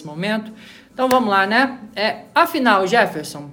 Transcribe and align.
esse 0.00 0.06
momento. 0.06 0.52
Então 0.92 1.08
vamos 1.08 1.30
lá, 1.30 1.46
né? 1.46 1.78
É, 1.94 2.22
afinal, 2.34 2.86
Jefferson, 2.86 3.50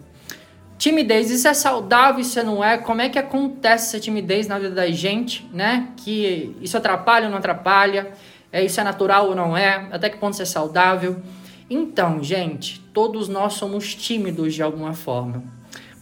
timidez, 0.77 1.29
isso 1.29 1.47
é 1.47 1.53
saudável, 1.53 2.21
isso 2.21 2.41
não 2.43 2.63
é? 2.63 2.77
Como 2.77 3.01
é 3.01 3.09
que 3.09 3.19
acontece 3.19 3.87
essa 3.87 3.99
timidez 3.99 4.47
na 4.47 4.57
vida 4.57 4.73
da 4.73 4.89
gente, 4.89 5.47
né? 5.53 5.89
Que 5.97 6.55
isso 6.61 6.77
atrapalha 6.77 7.25
ou 7.25 7.31
não 7.31 7.37
atrapalha? 7.37 8.11
É, 8.51 8.63
isso 8.63 8.79
é 8.79 8.83
natural 8.83 9.27
ou 9.27 9.35
não 9.35 9.55
é? 9.55 9.87
Até 9.91 10.09
que 10.09 10.17
ponto 10.17 10.33
isso 10.33 10.41
é 10.41 10.45
saudável? 10.45 11.21
Então, 11.69 12.23
gente, 12.23 12.79
todos 12.93 13.27
nós 13.27 13.53
somos 13.53 13.93
tímidos 13.93 14.55
de 14.55 14.63
alguma 14.63 14.93
forma. 14.93 15.43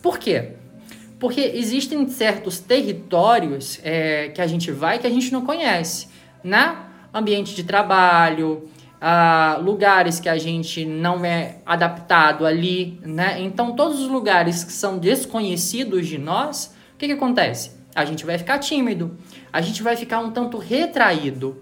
Por 0.02 0.20
quê? 0.20 0.54
Porque 1.20 1.42
existem 1.42 2.08
certos 2.08 2.60
territórios 2.60 3.80
é, 3.84 4.30
que 4.30 4.42
a 4.42 4.48
gente 4.48 4.72
vai 4.72 5.00
que 5.00 5.08
a 5.08 5.10
gente 5.10 5.32
não 5.32 5.44
conhece, 5.44 6.08
né? 6.44 6.78
Ambiente 7.14 7.56
de 7.56 7.64
trabalho, 7.64 8.70
ah, 9.00 9.60
lugares 9.62 10.20
que 10.20 10.30
a 10.30 10.38
gente 10.38 10.86
não 10.86 11.24
é 11.26 11.58
adaptado 11.66 12.46
ali, 12.46 13.00
né? 13.04 13.42
Então, 13.42 13.76
todos 13.76 14.00
os 14.00 14.08
lugares 14.08 14.64
que 14.64 14.72
são 14.72 14.98
desconhecidos 14.98 16.08
de 16.08 16.18
nós, 16.18 16.76
o 16.94 16.98
que, 16.98 17.08
que 17.08 17.14
acontece? 17.14 17.72
A 17.94 18.06
gente 18.06 18.26
vai 18.26 18.38
ficar 18.38 18.60
tímido, 18.60 19.18
a 19.52 19.62
gente 19.62 19.82
vai 19.82 19.96
ficar 19.96 20.20
um 20.20 20.32
tanto 20.32 20.58
retraído, 20.58 21.62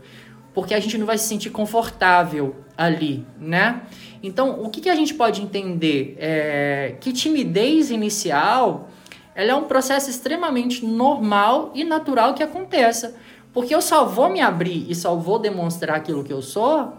porque 0.54 0.74
a 0.74 0.80
gente 0.80 0.98
não 0.98 1.06
vai 1.06 1.18
se 1.18 1.28
sentir 1.28 1.50
confortável 1.50 2.56
ali, 2.78 3.26
né? 3.40 3.82
Então, 4.22 4.62
o 4.64 4.70
que, 4.70 4.82
que 4.82 4.90
a 4.90 4.96
gente 4.96 5.14
pode 5.14 5.42
entender? 5.42 6.16
É 6.20 6.96
que 7.00 7.12
timidez 7.12 7.92
inicial 7.92 8.90
ela 9.36 9.52
é 9.52 9.56
um 9.56 9.64
processo 9.64 10.10
extremamente 10.10 10.86
normal 10.86 11.72
e 11.74 11.84
natural 11.84 12.34
que 12.34 12.44
aconteça. 12.44 13.16
Porque 13.52 13.74
eu 13.74 13.82
só 13.82 14.06
vou 14.06 14.30
me 14.30 14.42
abrir 14.42 14.90
e 14.90 14.96
só 14.96 15.16
vou 15.16 15.40
demonstrar 15.40 15.98
aquilo 15.98 16.24
que 16.24 16.34
eu 16.34 16.42
sou 16.42 16.98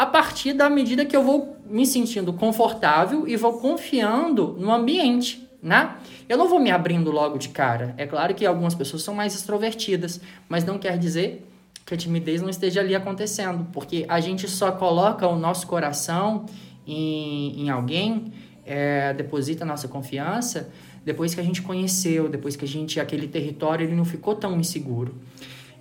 a 0.00 0.06
partir 0.06 0.54
da 0.54 0.70
medida 0.70 1.04
que 1.04 1.14
eu 1.14 1.22
vou 1.22 1.58
me 1.68 1.84
sentindo 1.84 2.32
confortável 2.32 3.28
e 3.28 3.36
vou 3.36 3.58
confiando 3.58 4.56
no 4.58 4.72
ambiente, 4.72 5.46
né? 5.62 5.94
Eu 6.26 6.38
não 6.38 6.48
vou 6.48 6.58
me 6.58 6.70
abrindo 6.70 7.10
logo 7.10 7.36
de 7.36 7.50
cara. 7.50 7.94
É 7.98 8.06
claro 8.06 8.34
que 8.34 8.46
algumas 8.46 8.74
pessoas 8.74 9.02
são 9.02 9.14
mais 9.14 9.34
extrovertidas, 9.34 10.18
mas 10.48 10.64
não 10.64 10.78
quer 10.78 10.96
dizer 10.96 11.46
que 11.84 11.92
a 11.92 11.98
timidez 11.98 12.40
não 12.40 12.48
esteja 12.48 12.80
ali 12.80 12.94
acontecendo, 12.94 13.66
porque 13.74 14.06
a 14.08 14.20
gente 14.20 14.48
só 14.48 14.72
coloca 14.72 15.28
o 15.28 15.38
nosso 15.38 15.66
coração 15.66 16.46
em, 16.86 17.64
em 17.64 17.68
alguém, 17.68 18.32
é, 18.64 19.12
deposita 19.12 19.64
a 19.64 19.66
nossa 19.66 19.86
confiança 19.86 20.72
depois 21.04 21.34
que 21.34 21.40
a 21.42 21.44
gente 21.44 21.60
conheceu, 21.60 22.26
depois 22.26 22.56
que 22.56 22.64
a 22.64 22.68
gente 22.68 22.98
aquele 22.98 23.28
território 23.28 23.84
ele 23.84 23.94
não 23.94 24.06
ficou 24.06 24.34
tão 24.34 24.58
inseguro. 24.58 25.14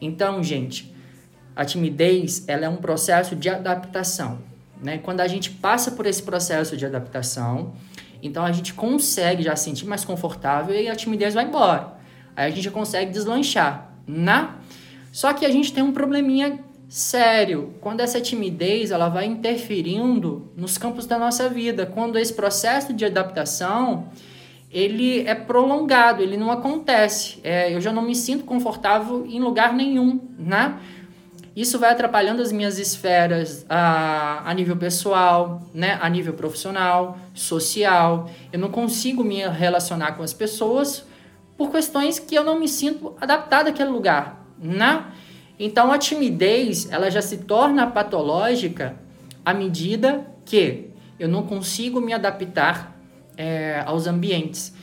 Então, 0.02 0.44
gente, 0.44 0.94
a 1.56 1.66
timidez 1.66 2.48
ela 2.48 2.66
é 2.66 2.70
um 2.70 2.78
processo 2.78 3.36
de 3.36 3.50
adaptação, 3.50 4.40
né? 4.82 4.98
Quando 4.98 5.22
a 5.22 5.28
gente 5.28 5.50
passa 5.50 5.92
por 5.92 6.06
esse 6.06 6.24
processo 6.24 6.78
de 6.78 6.86
adaptação, 6.86 7.74
então 8.22 8.46
a 8.46 8.52
gente 8.52 8.74
consegue 8.74 9.44
já 9.44 9.56
se 9.56 9.66
sentir 9.66 9.86
mais 9.86 10.06
confortável 10.06 10.76
e 10.76 10.88
a 10.88 10.96
timidez 10.96 11.34
vai 11.34 11.46
embora. 11.46 11.94
Aí 12.36 12.52
a 12.52 12.56
gente 12.56 12.70
consegue 12.70 13.12
deslanchar, 13.12 13.92
né? 14.08 14.56
Só 15.12 15.34
que 15.34 15.46
a 15.46 15.52
gente 15.52 15.74
tem 15.74 15.84
um 15.84 15.92
probleminha 15.92 16.60
sério 16.88 17.76
quando 17.82 18.00
essa 18.00 18.20
timidez 18.20 18.90
ela 18.92 19.10
vai 19.10 19.26
interferindo 19.26 20.52
nos 20.58 20.78
campos 20.78 21.06
da 21.06 21.20
nossa 21.20 21.48
vida, 21.48 21.86
quando 21.86 22.18
esse 22.18 22.34
processo 22.34 22.94
de 22.94 23.06
adaptação 23.06 24.10
ele 24.72 25.28
é 25.28 25.34
prolongado, 25.34 26.22
ele 26.22 26.38
não 26.38 26.52
acontece. 26.52 27.40
É, 27.44 27.74
eu 27.74 27.82
já 27.82 27.92
não 27.92 28.04
me 28.04 28.16
sinto 28.16 28.44
confortável 28.44 29.26
em 29.26 29.40
lugar 29.40 29.74
nenhum, 29.74 30.20
né? 30.38 30.78
Isso 31.60 31.78
vai 31.78 31.92
atrapalhando 31.92 32.42
as 32.42 32.54
minhas 32.54 32.80
esferas 32.80 33.66
a, 33.68 34.50
a 34.50 34.54
nível 34.54 34.78
pessoal, 34.78 35.62
né? 35.74 36.00
a 36.02 36.08
nível 36.08 36.34
profissional, 36.34 37.18
social. 37.34 38.32
Eu 38.54 38.60
não 38.60 38.70
consigo 38.70 39.26
me 39.26 39.46
relacionar 39.46 40.14
com 40.14 40.24
as 40.24 40.32
pessoas 40.32 41.06
por 41.58 41.70
questões 41.70 42.18
que 42.18 42.34
eu 42.34 42.46
não 42.46 42.58
me 42.58 42.70
sinto 42.70 43.14
adaptado 43.20 43.68
àquele 43.68 43.90
lugar, 43.90 44.42
né? 44.58 45.08
Então 45.60 45.92
a 45.92 45.98
timidez 45.98 46.90
ela 46.90 47.12
já 47.12 47.22
se 47.22 47.40
torna 47.40 47.86
patológica 47.88 48.96
à 49.44 49.54
medida 49.54 50.26
que 50.46 50.92
eu 51.20 51.28
não 51.28 51.46
consigo 51.46 52.00
me 52.00 52.14
adaptar 52.14 52.98
é, 53.36 53.84
aos 53.86 54.08
ambientes. 54.08 54.74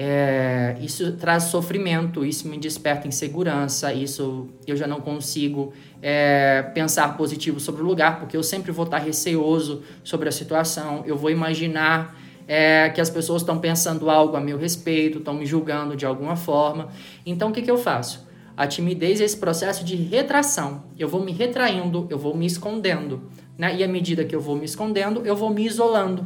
É, 0.00 0.76
isso 0.80 1.10
traz 1.14 1.44
sofrimento, 1.44 2.24
isso 2.24 2.46
me 2.46 2.56
desperta 2.56 3.08
insegurança, 3.08 3.92
isso 3.92 4.46
eu 4.64 4.76
já 4.76 4.86
não 4.86 5.00
consigo 5.00 5.72
é, 6.00 6.62
pensar 6.72 7.16
positivo 7.16 7.58
sobre 7.58 7.82
o 7.82 7.84
lugar, 7.84 8.20
porque 8.20 8.36
eu 8.36 8.44
sempre 8.44 8.70
vou 8.70 8.84
estar 8.84 8.98
receoso 8.98 9.82
sobre 10.04 10.28
a 10.28 10.32
situação, 10.32 11.02
eu 11.04 11.16
vou 11.16 11.32
imaginar 11.32 12.16
é, 12.46 12.90
que 12.90 13.00
as 13.00 13.10
pessoas 13.10 13.42
estão 13.42 13.58
pensando 13.58 14.08
algo 14.08 14.36
a 14.36 14.40
meu 14.40 14.56
respeito, 14.56 15.18
estão 15.18 15.34
me 15.34 15.44
julgando 15.44 15.96
de 15.96 16.06
alguma 16.06 16.36
forma. 16.36 16.90
Então, 17.26 17.50
o 17.50 17.52
que, 17.52 17.60
que 17.60 17.70
eu 17.70 17.76
faço? 17.76 18.24
A 18.56 18.68
timidez 18.68 19.20
é 19.20 19.24
esse 19.24 19.36
processo 19.36 19.84
de 19.84 19.96
retração. 19.96 20.84
Eu 20.96 21.08
vou 21.08 21.24
me 21.24 21.32
retraindo, 21.32 22.06
eu 22.08 22.18
vou 22.18 22.36
me 22.36 22.46
escondendo. 22.46 23.22
Né? 23.56 23.74
E 23.74 23.82
à 23.82 23.88
medida 23.88 24.24
que 24.24 24.34
eu 24.34 24.40
vou 24.40 24.54
me 24.54 24.64
escondendo, 24.64 25.26
eu 25.26 25.34
vou 25.34 25.50
me 25.50 25.66
isolando. 25.66 26.24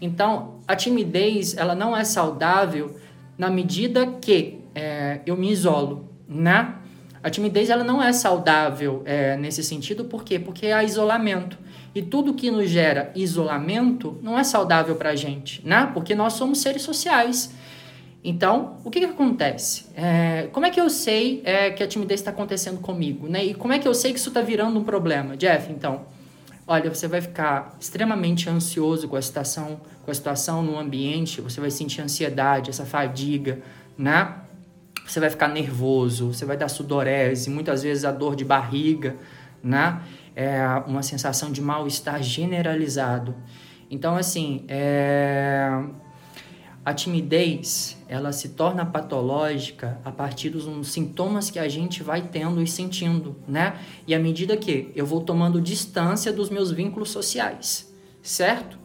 Então, 0.00 0.54
a 0.66 0.74
timidez 0.74 1.54
ela 1.56 1.74
não 1.74 1.94
é 1.94 2.02
saudável 2.02 2.96
na 3.40 3.48
medida 3.48 4.06
que 4.20 4.58
é, 4.74 5.20
eu 5.24 5.34
me 5.34 5.50
isolo, 5.50 6.10
né? 6.28 6.74
A 7.22 7.30
timidez 7.30 7.70
ela 7.70 7.82
não 7.82 8.02
é 8.02 8.12
saudável 8.12 9.02
é, 9.06 9.34
nesse 9.34 9.64
sentido, 9.64 10.04
por 10.04 10.24
quê? 10.24 10.38
Porque 10.38 10.66
é 10.66 10.84
isolamento. 10.84 11.58
E 11.94 12.02
tudo 12.02 12.34
que 12.34 12.50
nos 12.50 12.68
gera 12.68 13.10
isolamento 13.14 14.18
não 14.22 14.38
é 14.38 14.44
saudável 14.44 14.94
para 14.94 15.10
a 15.10 15.16
gente, 15.16 15.66
né? 15.66 15.90
Porque 15.94 16.14
nós 16.14 16.34
somos 16.34 16.60
seres 16.60 16.82
sociais. 16.82 17.54
Então, 18.22 18.76
o 18.84 18.90
que, 18.90 19.00
que 19.00 19.06
acontece? 19.06 19.86
É, 19.96 20.48
como 20.52 20.66
é 20.66 20.70
que 20.70 20.78
eu 20.78 20.90
sei 20.90 21.40
é, 21.42 21.70
que 21.70 21.82
a 21.82 21.86
timidez 21.86 22.20
está 22.20 22.30
acontecendo 22.30 22.78
comigo? 22.78 23.26
Né? 23.26 23.46
E 23.46 23.54
como 23.54 23.72
é 23.72 23.78
que 23.78 23.88
eu 23.88 23.94
sei 23.94 24.12
que 24.12 24.18
isso 24.18 24.28
está 24.28 24.42
virando 24.42 24.78
um 24.78 24.84
problema? 24.84 25.34
Jeff, 25.34 25.72
então, 25.72 26.02
olha, 26.70 26.88
você 26.88 27.08
vai 27.08 27.20
ficar 27.20 27.76
extremamente 27.80 28.48
ansioso 28.48 29.08
com 29.08 29.16
a 29.16 29.22
situação, 29.22 29.80
com 30.04 30.10
a 30.12 30.14
situação 30.14 30.62
no 30.62 30.78
ambiente, 30.78 31.40
você 31.40 31.60
vai 31.60 31.68
sentir 31.68 32.00
ansiedade, 32.00 32.70
essa 32.70 32.86
fadiga, 32.86 33.58
né? 33.98 34.36
Você 35.04 35.18
vai 35.18 35.28
ficar 35.28 35.48
nervoso, 35.48 36.32
você 36.32 36.44
vai 36.44 36.56
dar 36.56 36.68
sudorese, 36.68 37.50
muitas 37.50 37.82
vezes 37.82 38.04
a 38.04 38.12
dor 38.12 38.36
de 38.36 38.44
barriga, 38.44 39.16
né? 39.60 40.00
É 40.36 40.64
uma 40.86 41.02
sensação 41.02 41.50
de 41.50 41.60
mal-estar 41.60 42.22
generalizado. 42.22 43.34
Então, 43.90 44.16
assim, 44.16 44.64
é 44.68 45.68
a 46.84 46.94
timidez, 46.94 47.98
ela 48.08 48.32
se 48.32 48.50
torna 48.50 48.86
patológica 48.86 50.00
a 50.04 50.10
partir 50.10 50.50
dos 50.50 50.88
sintomas 50.88 51.50
que 51.50 51.58
a 51.58 51.68
gente 51.68 52.02
vai 52.02 52.22
tendo 52.22 52.62
e 52.62 52.66
sentindo, 52.66 53.36
né? 53.46 53.78
E 54.06 54.14
à 54.14 54.18
medida 54.18 54.56
que 54.56 54.90
eu 54.96 55.04
vou 55.04 55.20
tomando 55.20 55.60
distância 55.60 56.32
dos 56.32 56.48
meus 56.48 56.70
vínculos 56.70 57.10
sociais, 57.10 57.92
certo? 58.22 58.78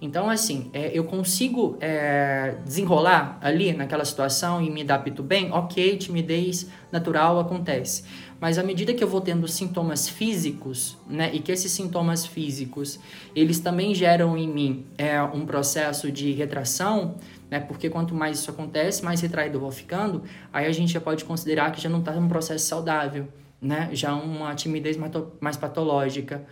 Então, 0.00 0.28
assim, 0.28 0.68
é, 0.72 0.90
eu 0.92 1.04
consigo 1.04 1.76
é, 1.80 2.56
desenrolar 2.64 3.38
ali 3.40 3.72
naquela 3.72 4.04
situação 4.04 4.60
e 4.60 4.68
me 4.68 4.82
adapto 4.82 5.22
bem, 5.22 5.52
ok, 5.52 5.96
timidez 5.96 6.68
natural 6.90 7.38
acontece. 7.38 8.02
Mas 8.42 8.58
à 8.58 8.62
medida 8.64 8.92
que 8.92 9.04
eu 9.04 9.06
vou 9.06 9.20
tendo 9.20 9.46
sintomas 9.46 10.08
físicos, 10.08 10.98
né, 11.08 11.30
e 11.32 11.38
que 11.38 11.52
esses 11.52 11.70
sintomas 11.70 12.26
físicos, 12.26 12.98
eles 13.36 13.60
também 13.60 13.94
geram 13.94 14.36
em 14.36 14.48
mim 14.48 14.84
é, 14.98 15.22
um 15.22 15.46
processo 15.46 16.10
de 16.10 16.32
retração, 16.32 17.14
né? 17.48 17.60
Porque 17.60 17.88
quanto 17.88 18.16
mais 18.16 18.40
isso 18.40 18.50
acontece, 18.50 19.04
mais 19.04 19.20
retraído 19.20 19.58
eu 19.58 19.60
vou 19.60 19.70
ficando, 19.70 20.24
aí 20.52 20.66
a 20.66 20.72
gente 20.72 20.92
já 20.92 21.00
pode 21.00 21.24
considerar 21.24 21.70
que 21.70 21.80
já 21.80 21.88
não 21.88 22.00
está 22.00 22.10
num 22.10 22.26
processo 22.26 22.66
saudável, 22.66 23.28
né? 23.60 23.90
Já 23.92 24.12
uma 24.12 24.52
timidez 24.56 24.98
mais 25.40 25.56
patológica. 25.56 26.44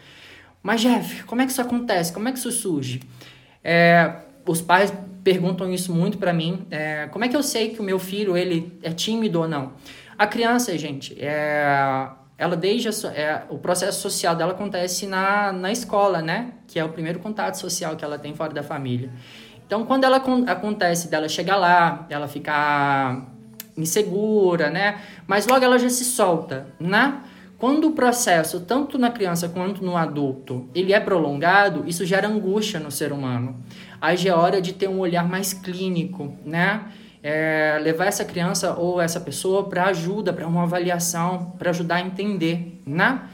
Mas, 0.62 0.83
Jeff, 0.83 1.25
como 1.25 1.43
é 1.43 1.45
que 1.45 1.51
isso 1.51 1.61
acontece? 1.61 2.12
Como 2.12 2.28
é 2.28 2.31
que 2.31 2.39
isso 2.39 2.53
surge? 2.53 3.01
É, 3.65 4.15
os 4.47 4.63
pais 4.63 4.92
perguntam 5.25 5.72
isso 5.72 5.92
muito 5.92 6.19
para 6.19 6.33
mim. 6.33 6.65
É, 6.71 7.09
como 7.09 7.25
é 7.25 7.28
que 7.28 7.37
eu 7.37 7.42
sei 7.42 7.71
que 7.71 7.81
o 7.81 7.83
meu 7.83 7.98
filho 7.98 8.37
ele 8.37 8.78
é 8.81 8.92
tímido 8.92 9.41
ou 9.41 9.48
não? 9.48 9.72
A 10.21 10.27
criança, 10.27 10.77
gente, 10.77 11.17
é, 11.19 12.07
ela 12.37 12.55
desde 12.55 12.91
a, 12.91 12.93
é, 13.15 13.43
o 13.49 13.57
processo 13.57 14.03
social 14.03 14.37
dela 14.37 14.53
acontece 14.53 15.07
na, 15.07 15.51
na 15.51 15.72
escola, 15.72 16.21
né? 16.21 16.53
Que 16.69 16.78
é 16.78 16.84
o 16.84 16.91
primeiro 16.91 17.21
contato 17.21 17.55
social 17.55 17.97
que 17.97 18.05
ela 18.05 18.19
tem 18.19 18.34
fora 18.34 18.53
da 18.53 18.63
família. 18.63 19.11
Então, 19.67 19.87
quando 19.87 20.05
ela 20.05 20.19
acontece 20.47 21.09
dela 21.11 21.27
chegar 21.27 21.57
lá, 21.57 22.07
ela 22.11 22.28
ficar 22.28 23.33
insegura, 23.75 24.69
né? 24.69 25.01
Mas 25.27 25.47
logo 25.47 25.65
ela 25.65 25.78
já 25.78 25.89
se 25.89 26.05
solta, 26.05 26.66
né? 26.78 27.23
Quando 27.57 27.89
o 27.89 27.93
processo, 27.93 28.61
tanto 28.61 28.99
na 28.99 29.11
criança 29.11 29.49
quanto 29.49 29.83
no 29.83 29.97
adulto, 29.97 30.69
ele 30.75 30.93
é 30.93 31.01
prolongado, 31.01 31.84
isso 31.87 32.05
gera 32.05 32.28
angústia 32.28 32.78
no 32.78 32.91
ser 32.91 33.11
humano. 33.11 33.65
Aí 33.99 34.19
já 34.19 34.33
é 34.33 34.34
hora 34.34 34.61
de 34.61 34.75
ter 34.75 34.87
um 34.87 34.99
olhar 34.99 35.27
mais 35.27 35.55
clínico, 35.55 36.37
né? 36.45 36.84
É, 37.22 37.78
levar 37.83 38.07
essa 38.07 38.25
criança 38.25 38.75
ou 38.75 39.01
essa 39.01 39.21
pessoa 39.21 39.69
para 39.69 39.87
ajuda, 39.87 40.33
para 40.33 40.47
uma 40.47 40.63
avaliação, 40.63 41.55
para 41.59 41.71
ajudar 41.71 41.97
a 41.97 42.01
entender, 42.01 42.81
né? 42.87 43.28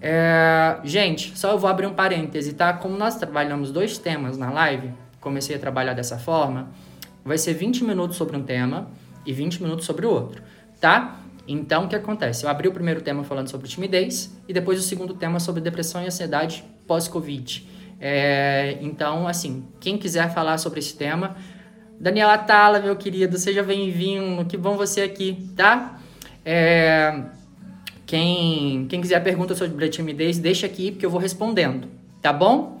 É, 0.00 0.78
gente, 0.84 1.36
só 1.36 1.50
eu 1.52 1.58
vou 1.58 1.68
abrir 1.68 1.86
um 1.86 1.92
parêntese, 1.92 2.54
tá? 2.54 2.72
Como 2.72 2.96
nós 2.96 3.16
trabalhamos 3.16 3.70
dois 3.70 3.98
temas 3.98 4.38
na 4.38 4.50
live, 4.50 4.92
comecei 5.20 5.56
a 5.56 5.58
trabalhar 5.58 5.92
dessa 5.92 6.18
forma, 6.18 6.70
vai 7.24 7.36
ser 7.36 7.54
20 7.54 7.84
minutos 7.84 8.16
sobre 8.16 8.36
um 8.36 8.42
tema 8.42 8.88
e 9.26 9.32
20 9.32 9.62
minutos 9.62 9.84
sobre 9.84 10.06
o 10.06 10.10
outro, 10.10 10.42
tá? 10.80 11.20
Então, 11.46 11.84
o 11.84 11.88
que 11.88 11.96
acontece? 11.96 12.44
Eu 12.44 12.50
abri 12.50 12.68
o 12.68 12.72
primeiro 12.72 13.00
tema 13.00 13.24
falando 13.24 13.48
sobre 13.48 13.68
timidez 13.68 14.38
e 14.46 14.52
depois 14.52 14.78
o 14.78 14.82
segundo 14.82 15.14
tema 15.14 15.40
sobre 15.40 15.60
depressão 15.60 16.02
e 16.02 16.06
ansiedade 16.06 16.62
pós-Covid. 16.86 17.66
É, 18.00 18.78
então, 18.80 19.26
assim, 19.26 19.66
quem 19.80 19.96
quiser 19.98 20.32
falar 20.32 20.58
sobre 20.58 20.78
esse 20.78 20.94
tema, 20.94 21.36
Daniela 22.00 22.38
Tala, 22.38 22.78
meu 22.78 22.94
querido, 22.94 23.36
seja 23.38 23.60
bem-vindo, 23.60 24.44
que 24.44 24.56
bom 24.56 24.76
você 24.76 25.00
aqui, 25.00 25.50
tá? 25.56 25.98
É, 26.44 27.22
quem, 28.06 28.86
quem 28.88 29.00
quiser 29.00 29.20
pergunta 29.20 29.52
sobre 29.56 29.88
timidez, 29.88 30.38
deixa 30.38 30.64
aqui 30.64 30.92
porque 30.92 31.04
eu 31.04 31.10
vou 31.10 31.20
respondendo, 31.20 31.88
tá 32.22 32.32
bom? 32.32 32.80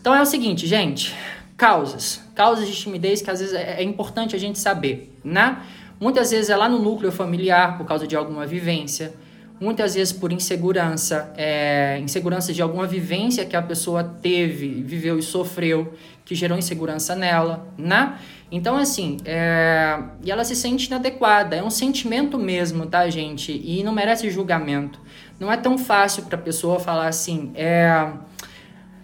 Então 0.00 0.14
é 0.14 0.22
o 0.22 0.24
seguinte, 0.24 0.64
gente, 0.64 1.12
causas, 1.56 2.22
causas 2.36 2.68
de 2.68 2.76
timidez 2.76 3.20
que 3.20 3.28
às 3.28 3.40
vezes 3.40 3.52
é, 3.52 3.80
é 3.80 3.82
importante 3.82 4.36
a 4.36 4.38
gente 4.38 4.60
saber, 4.60 5.12
né? 5.24 5.60
Muitas 5.98 6.30
vezes 6.30 6.48
é 6.48 6.56
lá 6.56 6.68
no 6.68 6.78
núcleo 6.78 7.10
familiar 7.10 7.76
por 7.76 7.84
causa 7.84 8.06
de 8.06 8.14
alguma 8.14 8.46
vivência, 8.46 9.12
muitas 9.60 9.94
vezes 9.94 10.12
por 10.12 10.32
insegurança, 10.32 11.32
é, 11.36 11.98
insegurança 12.00 12.52
de 12.52 12.60
alguma 12.60 12.86
vivência 12.86 13.44
que 13.44 13.56
a 13.56 13.62
pessoa 13.62 14.04
teve, 14.04 14.82
viveu 14.82 15.18
e 15.18 15.22
sofreu, 15.22 15.94
que 16.24 16.34
gerou 16.34 16.58
insegurança 16.58 17.14
nela, 17.14 17.66
né? 17.78 18.18
Então, 18.50 18.76
assim, 18.76 19.16
é... 19.24 19.98
e 20.22 20.30
ela 20.30 20.44
se 20.44 20.54
sente 20.54 20.86
inadequada. 20.86 21.56
É 21.56 21.62
um 21.62 21.70
sentimento 21.70 22.38
mesmo, 22.38 22.86
tá, 22.86 23.08
gente? 23.08 23.52
E 23.52 23.82
não 23.82 23.92
merece 23.92 24.30
julgamento. 24.30 25.00
Não 25.38 25.50
é 25.52 25.56
tão 25.56 25.76
fácil 25.76 26.24
para 26.24 26.36
a 26.36 26.40
pessoa 26.40 26.78
falar 26.78 27.08
assim, 27.08 27.52
é... 27.54 28.12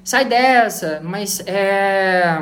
sai 0.04 0.24
dessa, 0.24 1.00
mas 1.02 1.40
é. 1.46 2.40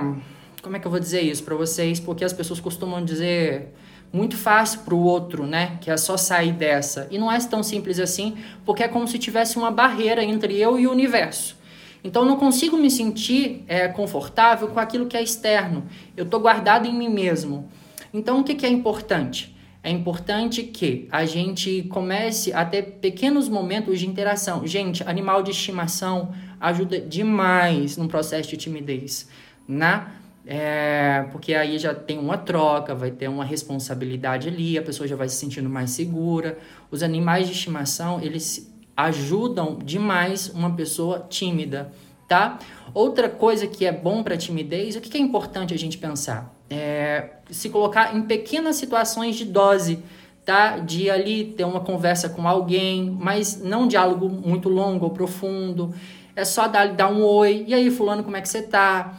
Como 0.63 0.77
é 0.77 0.79
que 0.79 0.87
eu 0.87 0.91
vou 0.91 1.01
dizer 1.01 1.23
isso 1.23 1.43
para 1.43 1.55
vocês? 1.55 1.99
Porque 1.99 2.23
as 2.23 2.35
pessoas 2.35 2.61
costumam 2.61 3.03
dizer 3.03 3.73
muito 4.13 4.37
fácil 4.37 4.81
para 4.81 4.95
o 4.95 5.03
outro, 5.03 5.47
né? 5.47 5.79
Que 5.81 5.91
é 5.91 5.97
só 5.97 6.17
sair 6.17 6.53
dessa. 6.53 7.07
E 7.11 7.19
não 7.19 7.31
é 7.31 7.39
tão 7.41 7.63
simples 7.63 7.99
assim, 7.99 8.37
porque 8.65 8.83
é 8.83 8.89
como 8.89 9.07
se 9.07 9.19
tivesse 9.19 9.57
uma 9.57 9.71
barreira 9.71 10.23
entre 10.25 10.59
eu 10.59 10.79
e 10.79 10.87
o 10.87 10.91
universo. 10.91 11.59
Então, 12.03 12.25
não 12.25 12.37
consigo 12.37 12.77
me 12.77 12.91
sentir 12.91 13.63
é, 13.69 13.87
confortável 13.87 14.69
com 14.69 14.81
aquilo 14.81 15.07
que 15.07 15.17
é 15.17 15.23
externo. 15.23 15.85
Eu 16.17 16.25
estou 16.25 16.41
guardado 16.41 16.87
em 16.87 16.95
mim 16.95 17.11
mesmo. 17.11 17.69
Então, 18.13 18.41
o 18.41 18.45
que, 18.45 18.55
que 18.55 18.67
é 18.67 18.69
importante? 18.69 19.55
É 19.83 19.91
importante 19.91 20.63
que 20.63 21.09
a 21.11 21.25
gente 21.25 21.85
comece 21.85 22.53
a 22.53 22.65
ter 22.65 22.99
pequenos 23.01 23.49
momentos 23.49 23.99
de 23.99 24.07
interação. 24.07 24.67
Gente, 24.67 25.03
animal 25.05 25.43
de 25.43 25.53
estimação 25.53 26.35
ajuda 26.61 27.01
demais 27.01 27.97
no 27.97 28.09
processo 28.09 28.51
de 28.51 28.57
timidez, 28.57 29.29
né? 29.67 30.07
É, 30.47 31.27
porque 31.31 31.55
aí 31.55 31.79
já 31.79 31.95
tem 31.95 32.19
uma 32.19 32.39
troca, 32.39 32.95
vai 32.95 33.11
ter 33.11 33.29
uma 33.29 33.45
responsabilidade 33.45 34.49
ali, 34.49 34.79
a 34.79 34.83
pessoa 34.83 35.07
já 35.07 35.15
vai 35.15 35.29
se 35.29 35.37
sentindo 35.37 35.69
mais 35.69 35.91
segura. 35.91 36.59
Os 36.91 37.03
animais 37.03 37.47
de 37.47 37.53
estimação, 37.53 38.21
eles 38.21 38.73
ajudam 38.97 39.79
demais 39.79 40.49
uma 40.49 40.75
pessoa 40.75 41.27
tímida, 41.29 41.93
tá? 42.29 42.59
Outra 42.93 43.29
coisa 43.29 43.67
que 43.67 43.85
é 43.85 43.93
bom 43.93 44.23
para 44.23 44.37
timidez, 44.37 44.97
o 44.97 45.01
que 45.01 45.17
é 45.17 45.21
importante 45.21 45.75
a 45.75 45.79
gente 45.79 45.99
pensar? 45.99 46.55
É 46.69 47.31
se 47.51 47.69
colocar 47.69 48.17
em 48.17 48.23
pequenas 48.23 48.77
situações 48.77 49.37
de 49.37 49.45
dose, 49.45 50.03
tá? 50.45 50.79
De 50.79 51.11
ali 51.11 51.45
ter 51.57 51.65
uma 51.65 51.81
conversa 51.81 52.29
com 52.29 52.47
alguém, 52.49 53.11
mas 53.11 53.61
não 53.61 53.83
um 53.83 53.89
diálogo 53.89 54.29
muito 54.29 54.69
longo 54.69 55.05
ou 55.05 55.11
profundo. 55.11 55.95
É 56.35 56.45
só 56.45 56.67
dar, 56.69 56.89
dar 56.95 57.11
um 57.11 57.23
oi, 57.23 57.65
e 57.67 57.75
aí 57.75 57.91
fulano, 57.91 58.23
como 58.23 58.37
é 58.37 58.41
que 58.41 58.49
você 58.49 58.63
tá? 58.63 59.19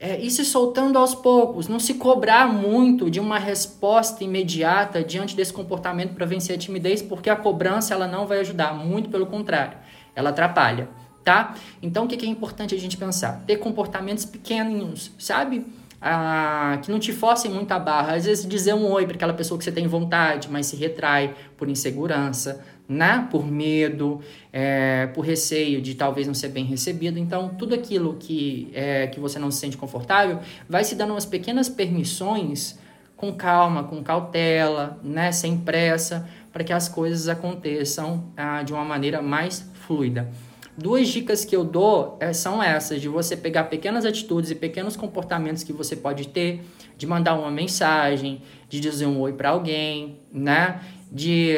É, 0.00 0.20
ir 0.20 0.30
se 0.30 0.44
soltando 0.44 0.96
aos 0.96 1.14
poucos, 1.14 1.66
não 1.66 1.80
se 1.80 1.94
cobrar 1.94 2.46
muito 2.52 3.10
de 3.10 3.18
uma 3.18 3.38
resposta 3.38 4.22
imediata 4.22 5.02
diante 5.02 5.34
desse 5.34 5.52
comportamento 5.52 6.14
para 6.14 6.24
vencer 6.24 6.54
a 6.54 6.58
timidez, 6.58 7.02
porque 7.02 7.28
a 7.28 7.34
cobrança 7.34 7.94
ela 7.94 8.06
não 8.06 8.26
vai 8.26 8.38
ajudar, 8.40 8.72
muito 8.74 9.10
pelo 9.10 9.26
contrário, 9.26 9.76
ela 10.14 10.30
atrapalha, 10.30 10.88
tá? 11.24 11.54
Então 11.82 12.04
o 12.04 12.08
que 12.08 12.24
é 12.24 12.28
importante 12.28 12.74
a 12.74 12.78
gente 12.78 12.96
pensar? 12.96 13.42
Ter 13.44 13.56
comportamentos 13.56 14.24
pequenos, 14.24 15.10
sabe? 15.18 15.66
Ah, 16.00 16.78
que 16.80 16.92
não 16.92 17.00
te 17.00 17.12
forcem 17.12 17.50
muito 17.50 17.72
a 17.72 17.78
barra. 17.78 18.14
Às 18.14 18.24
vezes 18.24 18.46
dizer 18.46 18.72
um 18.72 18.88
oi 18.92 19.04
para 19.04 19.16
aquela 19.16 19.34
pessoa 19.34 19.58
que 19.58 19.64
você 19.64 19.72
tem 19.72 19.88
vontade, 19.88 20.48
mas 20.48 20.66
se 20.66 20.76
retrai 20.76 21.34
por 21.56 21.68
insegurança, 21.68 22.64
né? 22.88 23.28
por 23.30 23.46
medo, 23.46 24.20
é, 24.52 25.06
por 25.08 25.20
receio 25.20 25.82
de 25.82 25.94
talvez 25.94 26.26
não 26.26 26.34
ser 26.34 26.48
bem 26.48 26.64
recebido. 26.64 27.18
Então, 27.18 27.50
tudo 27.50 27.74
aquilo 27.74 28.16
que, 28.18 28.70
é, 28.72 29.06
que 29.08 29.20
você 29.20 29.38
não 29.38 29.50
se 29.50 29.58
sente 29.58 29.76
confortável 29.76 30.38
vai 30.68 30.82
se 30.84 30.94
dando 30.94 31.10
umas 31.10 31.26
pequenas 31.26 31.68
permissões 31.68 32.78
com 33.14 33.32
calma, 33.32 33.84
com 33.84 34.02
cautela, 34.02 34.98
né? 35.02 35.30
sem 35.32 35.58
pressa, 35.58 36.28
para 36.52 36.64
que 36.64 36.72
as 36.72 36.88
coisas 36.88 37.28
aconteçam 37.28 38.32
ah, 38.36 38.62
de 38.62 38.72
uma 38.72 38.84
maneira 38.84 39.20
mais 39.20 39.68
fluida. 39.74 40.30
Duas 40.76 41.08
dicas 41.08 41.44
que 41.44 41.56
eu 41.56 41.64
dou 41.64 42.16
é, 42.20 42.32
são 42.32 42.62
essas, 42.62 43.00
de 43.00 43.08
você 43.08 43.36
pegar 43.36 43.64
pequenas 43.64 44.04
atitudes 44.04 44.52
e 44.52 44.54
pequenos 44.54 44.96
comportamentos 44.96 45.64
que 45.64 45.72
você 45.72 45.96
pode 45.96 46.28
ter, 46.28 46.64
de 46.96 47.04
mandar 47.04 47.34
uma 47.34 47.50
mensagem, 47.50 48.40
de 48.68 48.78
dizer 48.78 49.06
um 49.06 49.18
oi 49.20 49.32
para 49.32 49.50
alguém, 49.50 50.20
né? 50.32 50.80
de 51.10 51.56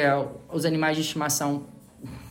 os 0.53 0.65
animais 0.65 0.97
de 0.97 1.03
estimação, 1.03 1.65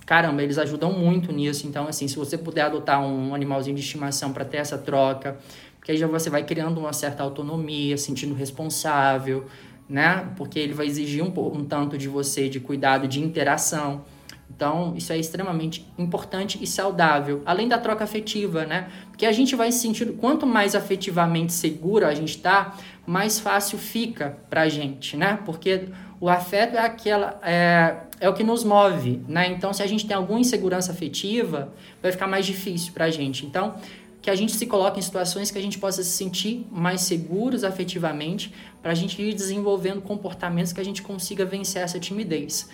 caramba, 0.06 0.42
eles 0.42 0.58
ajudam 0.58 0.92
muito 0.92 1.32
nisso. 1.32 1.68
Então, 1.68 1.88
assim, 1.88 2.08
se 2.08 2.16
você 2.16 2.38
puder 2.38 2.64
adotar 2.64 3.02
um 3.02 3.34
animalzinho 3.34 3.76
de 3.76 3.82
estimação 3.82 4.34
para 4.34 4.46
ter 4.46 4.58
essa 4.58 4.78
troca, 4.78 5.38
porque 5.78 5.92
aí 5.92 5.98
já 5.98 6.08
você 6.08 6.30
vai 6.30 6.44
criando 6.44 6.80
uma 6.80 6.94
certa 6.94 7.24
autonomia, 7.24 7.98
sentindo 7.98 8.36
responsável, 8.36 9.46
né? 9.88 10.30
Porque 10.38 10.60
ele 10.60 10.74
vai 10.74 10.86
exigir 10.86 11.24
um, 11.24 11.28
um 11.28 11.66
tanto 11.66 11.98
de 11.98 12.08
você 12.08 12.48
de 12.48 12.60
cuidado, 12.60 13.08
de 13.08 13.20
interação. 13.20 14.04
Então, 14.50 14.94
isso 14.96 15.14
é 15.14 15.18
extremamente 15.18 15.88
importante 15.98 16.60
e 16.62 16.68
saudável, 16.68 17.42
além 17.46 17.68
da 17.68 17.78
troca 17.78 18.04
afetiva, 18.04 18.66
né? 18.66 18.90
Porque 19.10 19.26
a 19.26 19.32
gente 19.32 19.56
vai 19.56 19.72
se 19.72 19.80
sentir, 19.80 20.12
quanto 20.14 20.46
mais 20.46 20.76
afetivamente 20.76 21.54
seguro 21.54 22.06
a 22.06 22.14
gente 22.14 22.36
está, 22.36 22.76
mais 23.06 23.40
fácil 23.40 23.78
fica 23.78 24.38
pra 24.50 24.68
gente, 24.68 25.16
né? 25.16 25.40
Porque 25.46 25.88
o 26.22 26.28
afeto 26.28 26.76
é 26.76 26.80
aquela 26.80 27.40
é, 27.44 27.96
é 28.20 28.30
o 28.30 28.34
que 28.34 28.44
nos 28.44 28.64
move, 28.64 29.22
né? 29.28 29.48
Então, 29.48 29.72
se 29.72 29.82
a 29.82 29.88
gente 29.88 30.06
tem 30.06 30.16
alguma 30.16 30.40
insegurança 30.40 30.92
afetiva, 30.92 31.74
vai 32.02 32.12
ficar 32.12 32.28
mais 32.28 32.46
difícil 32.46 32.92
para 32.94 33.06
a 33.06 33.10
gente. 33.10 33.46
Então, 33.46 33.76
que 34.22 34.30
a 34.30 34.36
gente 34.36 34.52
se 34.52 34.66
coloque 34.66 35.00
em 35.00 35.02
situações 35.02 35.50
que 35.50 35.58
a 35.58 35.62
gente 35.62 35.78
possa 35.78 36.04
se 36.04 36.10
sentir 36.10 36.68
mais 36.70 37.02
seguros 37.02 37.64
afetivamente, 37.64 38.54
para 38.82 38.92
a 38.92 38.96
gente 38.96 39.22
ir 39.22 39.34
desenvolvendo 39.34 40.02
comportamentos 40.02 40.74
que 40.74 40.82
a 40.82 40.84
gente 40.84 41.02
consiga 41.02 41.46
vencer 41.46 41.82
essa 41.82 42.00
timidez. 42.00 42.70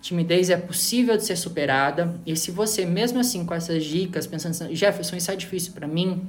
Timidez 0.00 0.50
é 0.50 0.56
possível 0.56 1.16
de 1.16 1.24
ser 1.24 1.36
superada, 1.36 2.20
e 2.26 2.36
se 2.36 2.50
você, 2.50 2.84
mesmo 2.84 3.20
assim, 3.20 3.46
com 3.46 3.54
essas 3.54 3.84
dicas, 3.84 4.26
pensando 4.26 4.50
assim, 4.50 4.74
Jefferson, 4.74 5.16
isso 5.16 5.30
é 5.30 5.36
difícil 5.36 5.72
para 5.72 5.86
mim, 5.86 6.26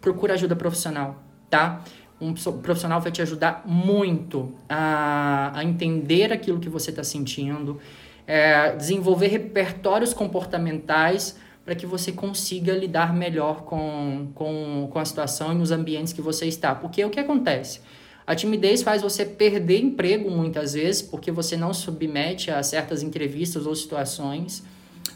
procura 0.00 0.34
ajuda 0.34 0.56
profissional, 0.56 1.22
tá? 1.48 1.84
Um 2.20 2.32
profissional 2.32 3.00
vai 3.00 3.12
te 3.12 3.20
ajudar 3.22 3.62
muito 3.66 4.54
a, 4.68 5.52
a 5.54 5.64
entender 5.64 6.32
aquilo 6.32 6.60
que 6.60 6.68
você 6.68 6.90
está 6.90 7.04
sentindo, 7.04 7.78
é, 8.26 8.74
desenvolver 8.76 9.28
repertórios 9.28 10.14
comportamentais 10.14 11.36
para 11.64 11.74
que 11.74 11.86
você 11.86 12.12
consiga 12.12 12.72
lidar 12.74 13.14
melhor 13.14 13.62
com, 13.62 14.28
com, 14.34 14.88
com 14.90 14.98
a 14.98 15.04
situação 15.04 15.52
e 15.52 15.54
nos 15.54 15.70
ambientes 15.70 16.12
que 16.12 16.20
você 16.20 16.46
está. 16.46 16.74
Porque 16.74 17.04
o 17.04 17.10
que 17.10 17.18
acontece? 17.18 17.80
A 18.26 18.34
timidez 18.34 18.82
faz 18.82 19.02
você 19.02 19.24
perder 19.24 19.80
emprego 19.80 20.30
muitas 20.30 20.74
vezes, 20.74 21.02
porque 21.02 21.30
você 21.30 21.56
não 21.56 21.74
submete 21.74 22.50
a 22.50 22.62
certas 22.62 23.02
entrevistas 23.02 23.66
ou 23.66 23.74
situações. 23.74 24.62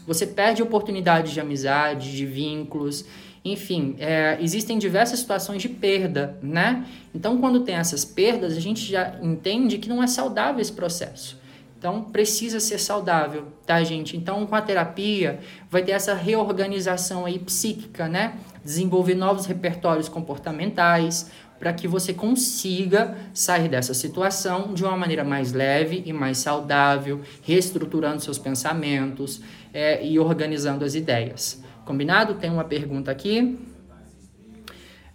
Você 0.05 0.27
perde 0.27 0.61
oportunidades 0.61 1.31
de 1.31 1.39
amizade, 1.39 2.15
de 2.15 2.25
vínculos. 2.25 3.05
Enfim, 3.43 3.95
é, 3.99 4.37
existem 4.41 4.77
diversas 4.77 5.19
situações 5.19 5.61
de 5.61 5.69
perda, 5.69 6.37
né? 6.41 6.85
Então, 7.15 7.37
quando 7.37 7.61
tem 7.61 7.75
essas 7.75 8.03
perdas, 8.03 8.57
a 8.57 8.59
gente 8.59 8.85
já 8.85 9.15
entende 9.21 9.77
que 9.77 9.87
não 9.87 10.03
é 10.03 10.07
saudável 10.07 10.61
esse 10.61 10.73
processo. 10.73 11.39
Então, 11.77 12.03
precisa 12.03 12.59
ser 12.59 12.77
saudável, 12.77 13.47
tá, 13.65 13.81
gente? 13.81 14.17
Então, 14.17 14.45
com 14.45 14.53
a 14.53 14.61
terapia, 14.61 15.39
vai 15.71 15.81
ter 15.81 15.93
essa 15.93 16.13
reorganização 16.13 17.25
aí 17.25 17.39
psíquica, 17.39 18.09
né? 18.09 18.33
Desenvolver 18.61 19.15
novos 19.15 19.45
repertórios 19.45 20.09
comportamentais 20.09 21.31
para 21.57 21.71
que 21.71 21.87
você 21.87 22.13
consiga 22.13 23.17
sair 23.33 23.69
dessa 23.69 23.93
situação 23.93 24.73
de 24.73 24.83
uma 24.83 24.97
maneira 24.97 25.23
mais 25.23 25.53
leve 25.53 26.03
e 26.05 26.11
mais 26.11 26.39
saudável, 26.39 27.21
reestruturando 27.43 28.21
seus 28.21 28.37
pensamentos 28.37 29.41
é, 29.73 30.05
e 30.05 30.19
organizando 30.19 30.83
as 30.83 30.95
ideias. 30.95 31.61
Combinado? 31.89 32.35
Tem 32.35 32.51
uma 32.51 32.63
pergunta 32.63 33.09
aqui. 33.09 33.57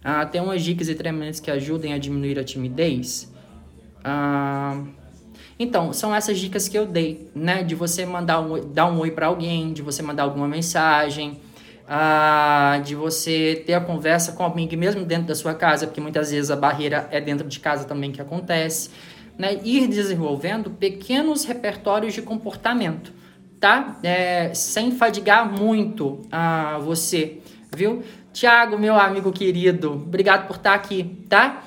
Ah, 0.03 0.25
tem 0.25 0.41
umas 0.41 0.61
dicas 0.61 0.89
e 0.89 0.93
treinamentos 0.93 1.39
que 1.39 1.49
ajudem 1.49 1.93
a 1.93 1.97
diminuir 1.97 2.37
a 2.37 2.43
timidez? 2.43 3.31
Ah, 4.03 4.83
Então, 5.57 5.93
são 5.93 6.13
essas 6.13 6.37
dicas 6.37 6.67
que 6.67 6.77
eu 6.77 6.85
dei, 6.85 7.31
né? 7.33 7.63
De 7.63 7.75
você 7.75 8.05
mandar 8.05 8.41
um, 8.41 8.73
dar 8.73 8.87
um 8.87 8.99
oi 8.99 9.09
para 9.09 9.27
alguém, 9.27 9.71
de 9.71 9.81
você 9.81 10.01
mandar 10.01 10.23
alguma 10.23 10.49
mensagem, 10.49 11.39
ah, 11.87 12.81
de 12.83 12.93
você 12.93 13.63
ter 13.65 13.75
a 13.75 13.79
conversa 13.79 14.33
com 14.33 14.43
alguém 14.43 14.67
mesmo 14.75 15.05
dentro 15.05 15.27
da 15.27 15.35
sua 15.35 15.53
casa, 15.53 15.87
porque 15.87 16.01
muitas 16.01 16.29
vezes 16.29 16.51
a 16.51 16.57
barreira 16.57 17.07
é 17.09 17.21
dentro 17.21 17.47
de 17.47 17.57
casa 17.57 17.85
também 17.85 18.11
que 18.11 18.19
acontece, 18.19 18.89
né? 19.37 19.61
Ir 19.63 19.87
desenvolvendo 19.87 20.69
pequenos 20.71 21.45
repertórios 21.45 22.13
de 22.13 22.21
comportamento, 22.21 23.13
tá? 23.59 23.97
É, 24.03 24.53
sem 24.53 24.91
fadigar 24.91 25.51
muito 25.51 26.21
a 26.31 26.79
você, 26.79 27.39
viu? 27.75 28.03
Tiago, 28.33 28.77
meu 28.77 28.99
amigo 28.99 29.31
querido, 29.31 29.93
obrigado 29.93 30.47
por 30.47 30.57
estar 30.57 30.73
aqui, 30.73 31.25
tá? 31.29 31.63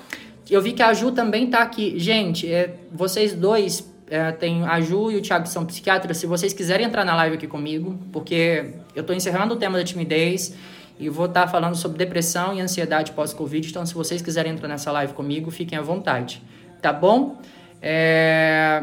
Eu 0.51 0.63
vi 0.63 0.73
que 0.73 0.83
a 0.83 0.93
Ju 0.95 1.13
também 1.13 1.45
está 1.45 1.61
aqui. 1.61 1.99
Gente, 1.99 2.51
é, 2.51 2.75
vocês 2.93 3.35
dois, 3.35 3.91
é, 4.11 4.33
tem 4.33 4.65
a 4.65 4.81
Ju 4.81 5.11
e 5.11 5.17
o 5.17 5.23
Thiago 5.23 5.45
que 5.45 5.51
são 5.51 5.65
psiquiatras. 5.67 6.17
Se 6.17 6.27
vocês 6.27 6.53
quiserem 6.53 6.87
entrar 6.87 7.05
na 7.05 7.15
live 7.17 7.37
aqui 7.37 7.47
comigo, 7.47 7.99
porque 8.13 8.75
eu 8.95 9.03
estou 9.03 9.15
encerrando 9.15 9.55
o 9.55 9.57
tema 9.57 9.79
da 9.79 9.85
timidez 9.85 10.55
e 10.99 11.09
vou 11.09 11.27
estar 11.27 11.43
tá 11.43 11.49
falando 11.49 11.75
sobre 11.75 11.99
depressão 11.99 12.55
e 12.55 12.61
ansiedade 12.61 13.13
pós-Covid. 13.13 13.69
Então, 13.69 13.85
se 13.85 13.95
vocês 13.95 14.23
quiserem 14.23 14.53
entrar 14.53 14.69
nessa 14.69 14.91
live 14.91 15.13
comigo, 15.13 15.51
fiquem 15.51 15.79
à 15.79 15.83
vontade. 15.83 16.43
Tá 16.81 16.93
bom? 16.93 17.41
É... 17.81 18.83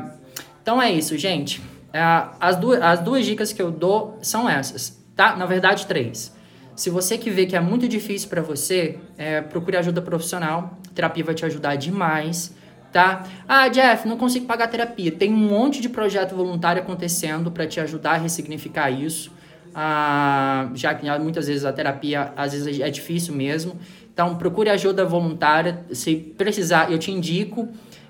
Então 0.62 0.81
é 0.81 0.91
isso, 0.91 1.17
gente. 1.17 1.62
É, 1.96 2.02
as, 2.42 2.58
duas, 2.58 2.82
as 2.82 3.00
duas 3.00 3.25
dicas 3.25 3.54
que 3.54 3.62
eu 3.62 3.72
dou 3.72 4.20
são 4.22 4.50
essas, 4.50 5.02
tá? 5.16 5.38
Na 5.38 5.46
verdade, 5.46 5.88
três. 5.88 6.36
Se 6.75 6.90
você 6.90 7.18
que 7.18 7.30
vê 7.30 7.46
que 7.46 7.56
é 7.56 7.62
muito 7.62 7.88
difícil 7.88 8.28
para 8.28 8.42
você, 8.42 9.00
é, 9.18 9.40
procure 9.40 9.78
ajuda 9.78 10.02
profissional. 10.02 10.78
Terapia 10.94 11.24
vai 11.24 11.34
te 11.34 11.46
ajudar 11.46 11.78
demais, 11.78 12.54
tá? 12.92 13.24
Ah, 13.48 13.70
Jeff, 13.70 14.06
não 14.10 14.18
consigo 14.18 14.46
pagar 14.46 14.68
terapia. 14.68 15.10
Tem 15.10 15.34
um 15.34 15.38
monte 15.38 15.80
de 15.80 15.88
projeto 15.88 16.36
voluntário 16.36 16.82
acontecendo 16.82 17.50
para 17.50 17.66
te 17.66 17.80
ajudar 17.80 18.16
a 18.16 18.18
ressignificar 18.18 18.90
isso. 18.90 19.32
Ah, 19.74 20.70
já 20.74 20.94
que 20.94 21.10
muitas 21.20 21.48
vezes 21.48 21.64
a 21.64 21.72
terapia 21.72 22.34
às 22.36 22.52
vezes 22.52 22.78
é 22.78 22.90
difícil 22.90 23.34
mesmo. 23.34 23.80
Então, 24.14 24.36
procure 24.36 24.70
ajuda 24.70 25.06
voluntária. 25.06 25.86
Se 25.94 26.14
precisar, 26.14 26.92
eu 26.92 27.00
te 27.00 27.10
indico. 27.10 27.70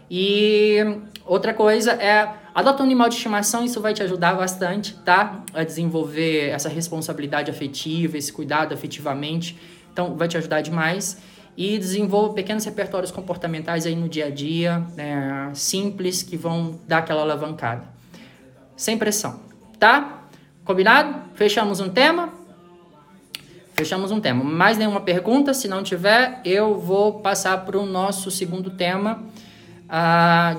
E 0.10 0.80
outra 1.26 1.54
coisa 1.54 1.92
é 1.92 2.46
Adota 2.56 2.82
um 2.82 2.86
animal 2.86 3.10
de 3.10 3.16
estimação, 3.16 3.66
isso 3.66 3.82
vai 3.82 3.94
te 3.94 4.02
ajudar 4.02 4.34
bastante, 4.34 4.96
tá? 5.00 5.44
A 5.54 5.66
desenvolver 5.66 6.52
essa 6.52 6.70
responsabilidade 6.70 7.52
afetiva, 7.52 8.18
esse 8.18 8.32
cuidado 8.32 8.74
afetivamente. 8.74 9.60
Então, 9.92 10.16
vai 10.16 10.30
te 10.30 10.38
ajudar 10.38 10.62
demais. 10.62 11.22
E 11.58 11.78
desenvolva 11.78 12.34
pequenos 12.34 12.64
repertórios 12.64 13.12
comportamentais 13.12 13.86
aí 13.86 13.94
no 13.94 14.08
dia 14.08 14.28
a 14.28 14.30
dia, 14.30 14.86
é, 14.98 15.54
simples, 15.54 16.24
que 16.24 16.38
vão 16.38 16.80
dar 16.88 17.00
aquela 17.00 17.24
alavancada. 17.24 17.84
Sem 18.78 18.98
pressão, 18.98 19.42
tá? 19.78 20.24
Combinado? 20.64 21.24
Fechamos 21.34 21.82
um 21.82 21.90
tema? 21.90 22.30
Fechamos 23.74 24.12
um 24.12 24.22
tema. 24.22 24.46
Mais 24.46 24.78
nenhuma 24.78 25.02
pergunta? 25.02 25.54
Se 25.54 25.68
não 25.68 25.84
tiver, 25.84 26.40
eu 26.46 26.80
vou 26.80 27.20
passar 27.20 27.66
para 27.66 27.78
o 27.78 27.86
nosso 27.86 28.32
segundo 28.32 28.70
tema 28.70 29.22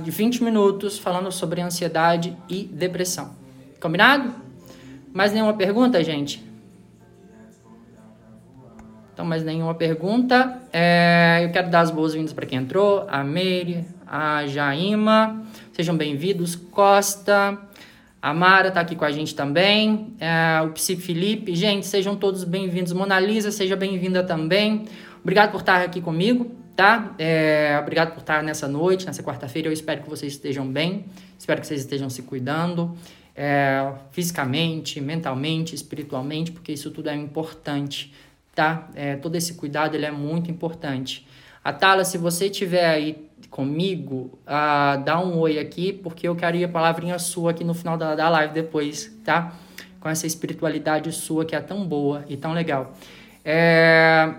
de 0.03 0.11
20 0.11 0.45
minutos 0.45 0.99
falando 0.99 1.31
sobre 1.33 1.61
ansiedade 1.61 2.37
e 2.49 2.65
depressão. 2.65 3.35
Combinado? 3.81 4.35
Mais 5.13 5.33
nenhuma 5.33 5.55
pergunta, 5.55 6.03
gente? 6.05 6.45
Então, 9.13 9.25
mais 9.25 9.43
nenhuma 9.43 9.75
pergunta. 9.75 10.61
É, 10.73 11.41
eu 11.43 11.51
quero 11.51 11.71
dar 11.71 11.81
as 11.81 11.91
boas-vindas 11.91 12.33
para 12.33 12.45
quem 12.45 12.59
entrou. 12.59 13.07
A 13.09 13.25
Meire, 13.25 13.85
a 14.07 14.47
Jaima. 14.47 15.43
Sejam 15.73 15.97
bem-vindos. 15.97 16.55
Costa. 16.55 17.59
A 18.21 18.35
Mara 18.35 18.69
está 18.69 18.81
aqui 18.81 18.95
com 18.95 19.05
a 19.05 19.11
gente 19.11 19.35
também. 19.35 20.15
É, 20.21 20.61
o 20.63 20.71
Psi 20.73 20.97
Felipe. 20.97 21.55
Gente, 21.55 21.87
sejam 21.87 22.15
todos 22.15 22.45
bem-vindos. 22.45 22.93
Mona 22.93 23.19
Lisa, 23.19 23.51
seja 23.51 23.75
bem-vinda 23.75 24.23
também. 24.23 24.85
Obrigado 25.23 25.51
por 25.51 25.61
estar 25.61 25.81
aqui 25.81 26.01
comigo 26.03 26.66
tá? 26.77 27.15
É, 27.19 27.79
obrigado 27.81 28.13
por 28.13 28.21
estar 28.21 28.43
nessa 28.43 28.69
noite, 28.69 29.07
nessa 29.07 29.23
quarta-feira. 29.23 29.69
Eu 29.69 29.73
espero 29.73 30.03
que 30.03 30.11
vocês 30.11 30.35
estejam 30.35 30.67
bem, 30.67 31.07
espero 31.39 31.61
que 31.61 31.67
vocês 31.67 31.81
estejam 31.81 32.11
se 32.11 32.23
cuidando 32.23 32.97
é, 33.37 33.93
fisicamente, 34.11 35.01
mentalmente, 35.01 35.75
espiritualmente, 35.75 36.51
porque 36.51 36.73
isso 36.73 36.91
tudo 36.91 37.11
é 37.11 37.15
importante, 37.15 38.13
tá? 38.55 38.89
É, 38.95 39.17
todo 39.17 39.37
esse 39.37 39.55
cuidado 39.55 39.95
ele 39.95 40.07
é 40.07 40.11
muito 40.11 40.51
importante. 40.51 41.27
Atala, 41.63 42.05
se 42.05 42.17
você 42.17 42.47
estiver 42.47 42.87
aí 42.87 43.29
comigo, 43.51 44.39
ah, 44.47 44.97
dá 45.05 45.21
um 45.21 45.39
oi 45.39 45.59
aqui, 45.59 45.93
porque 45.93 46.27
eu 46.27 46.35
queria 46.35 46.67
a 46.67 46.69
palavrinha 46.69 47.19
sua 47.19 47.51
aqui 47.51 47.65
no 47.65 47.75
final 47.75 47.99
da, 47.99 48.15
da 48.15 48.29
live 48.31 48.55
depois, 48.55 49.15
tá? 49.25 49.55
Com 50.01 50.09
essa 50.09 50.27
espiritualidade 50.27 51.13
sua 51.13 51.45
que 51.45 51.55
é 51.55 51.61
tão 51.61 51.87
boa 51.87 52.25
e 52.29 52.37
tão 52.37 52.53
legal. 52.53 52.95
É, 53.45 54.33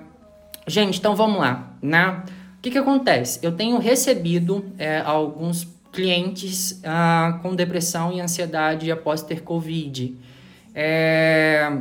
Gente, 0.67 0.99
então 0.99 1.15
vamos 1.15 1.39
lá, 1.39 1.71
né? 1.81 2.23
O 2.57 2.61
que, 2.61 2.69
que 2.69 2.77
acontece? 2.77 3.39
Eu 3.41 3.53
tenho 3.53 3.77
recebido 3.77 4.65
é, 4.77 4.99
alguns 4.99 5.65
clientes 5.93 6.79
ah, 6.83 7.39
com 7.41 7.55
depressão 7.55 8.11
e 8.11 8.19
ansiedade 8.19 8.91
após 8.91 9.21
ter 9.21 9.41
Covid. 9.41 10.15
É... 10.75 11.75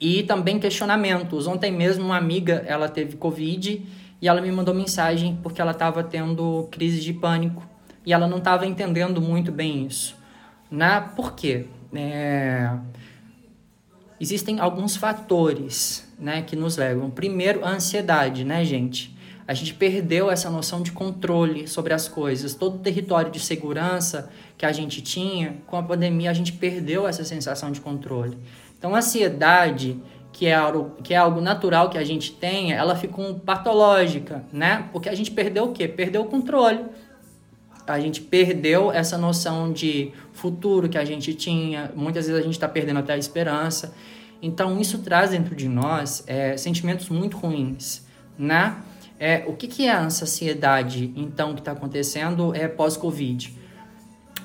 E 0.00 0.22
também 0.22 0.58
questionamentos. 0.58 1.46
Ontem 1.46 1.70
mesmo 1.70 2.06
uma 2.06 2.16
amiga, 2.16 2.64
ela 2.66 2.88
teve 2.88 3.16
Covid 3.16 3.86
e 4.20 4.28
ela 4.28 4.40
me 4.40 4.50
mandou 4.50 4.74
mensagem 4.74 5.38
porque 5.42 5.60
ela 5.60 5.72
estava 5.72 6.02
tendo 6.02 6.66
crise 6.70 7.00
de 7.00 7.12
pânico 7.12 7.62
e 8.04 8.12
ela 8.12 8.26
não 8.26 8.38
estava 8.38 8.66
entendendo 8.66 9.20
muito 9.20 9.52
bem 9.52 9.86
isso. 9.86 10.16
Né? 10.70 11.00
Por 11.14 11.34
quê? 11.34 11.66
É... 11.92 12.72
Existem 14.18 14.58
alguns 14.58 14.96
fatores 14.96 16.09
né, 16.20 16.42
que 16.42 16.54
nos 16.54 16.76
levam. 16.76 17.10
Primeiro, 17.10 17.64
a 17.64 17.70
ansiedade, 17.70 18.44
né, 18.44 18.64
gente? 18.64 19.16
A 19.50 19.54
gente 19.54 19.74
perdeu 19.74 20.30
essa 20.30 20.48
noção 20.48 20.80
de 20.80 20.92
controle 20.92 21.66
sobre 21.66 21.92
as 21.92 22.06
coisas. 22.06 22.54
Todo 22.54 22.76
o 22.76 22.78
território 22.78 23.32
de 23.32 23.40
segurança 23.40 24.30
que 24.56 24.64
a 24.64 24.70
gente 24.70 25.02
tinha, 25.02 25.56
com 25.66 25.76
a 25.76 25.82
pandemia, 25.82 26.30
a 26.30 26.34
gente 26.34 26.52
perdeu 26.52 27.08
essa 27.08 27.24
sensação 27.24 27.72
de 27.72 27.80
controle. 27.80 28.38
Então, 28.78 28.94
a 28.94 28.98
ansiedade, 28.98 30.00
que 30.32 30.46
é 30.46 30.54
algo, 30.54 31.02
que 31.02 31.14
é 31.14 31.16
algo 31.16 31.40
natural 31.40 31.90
que 31.90 31.98
a 31.98 32.04
gente 32.04 32.32
tenha, 32.32 32.76
ela 32.76 32.94
ficou 32.94 33.34
patológica, 33.40 34.44
né? 34.52 34.88
Porque 34.92 35.08
a 35.08 35.14
gente 35.16 35.32
perdeu 35.32 35.64
o 35.64 35.72
quê? 35.72 35.88
Perdeu 35.88 36.22
o 36.22 36.26
controle. 36.26 36.84
A 37.86 37.98
gente 37.98 38.20
perdeu 38.20 38.92
essa 38.92 39.18
noção 39.18 39.72
de 39.72 40.12
futuro 40.32 40.88
que 40.88 40.96
a 40.96 41.04
gente 41.04 41.34
tinha. 41.34 41.90
Muitas 41.96 42.26
vezes 42.26 42.40
a 42.40 42.44
gente 42.44 42.54
está 42.54 42.68
perdendo 42.68 43.00
até 43.00 43.14
a 43.14 43.18
esperança. 43.18 43.92
Então, 44.42 44.80
isso 44.80 44.98
traz 44.98 45.30
dentro 45.30 45.54
de 45.54 45.68
nós 45.68 46.24
é, 46.26 46.56
sentimentos 46.56 47.08
muito 47.08 47.36
ruins, 47.36 48.06
né? 48.38 48.76
É, 49.18 49.44
o 49.46 49.52
que, 49.52 49.68
que 49.68 49.86
é 49.86 49.90
a 49.90 50.00
ansiedade, 50.00 51.12
então, 51.14 51.52
que 51.52 51.60
está 51.60 51.72
acontecendo 51.72 52.54
é, 52.54 52.66
pós-Covid? 52.66 53.54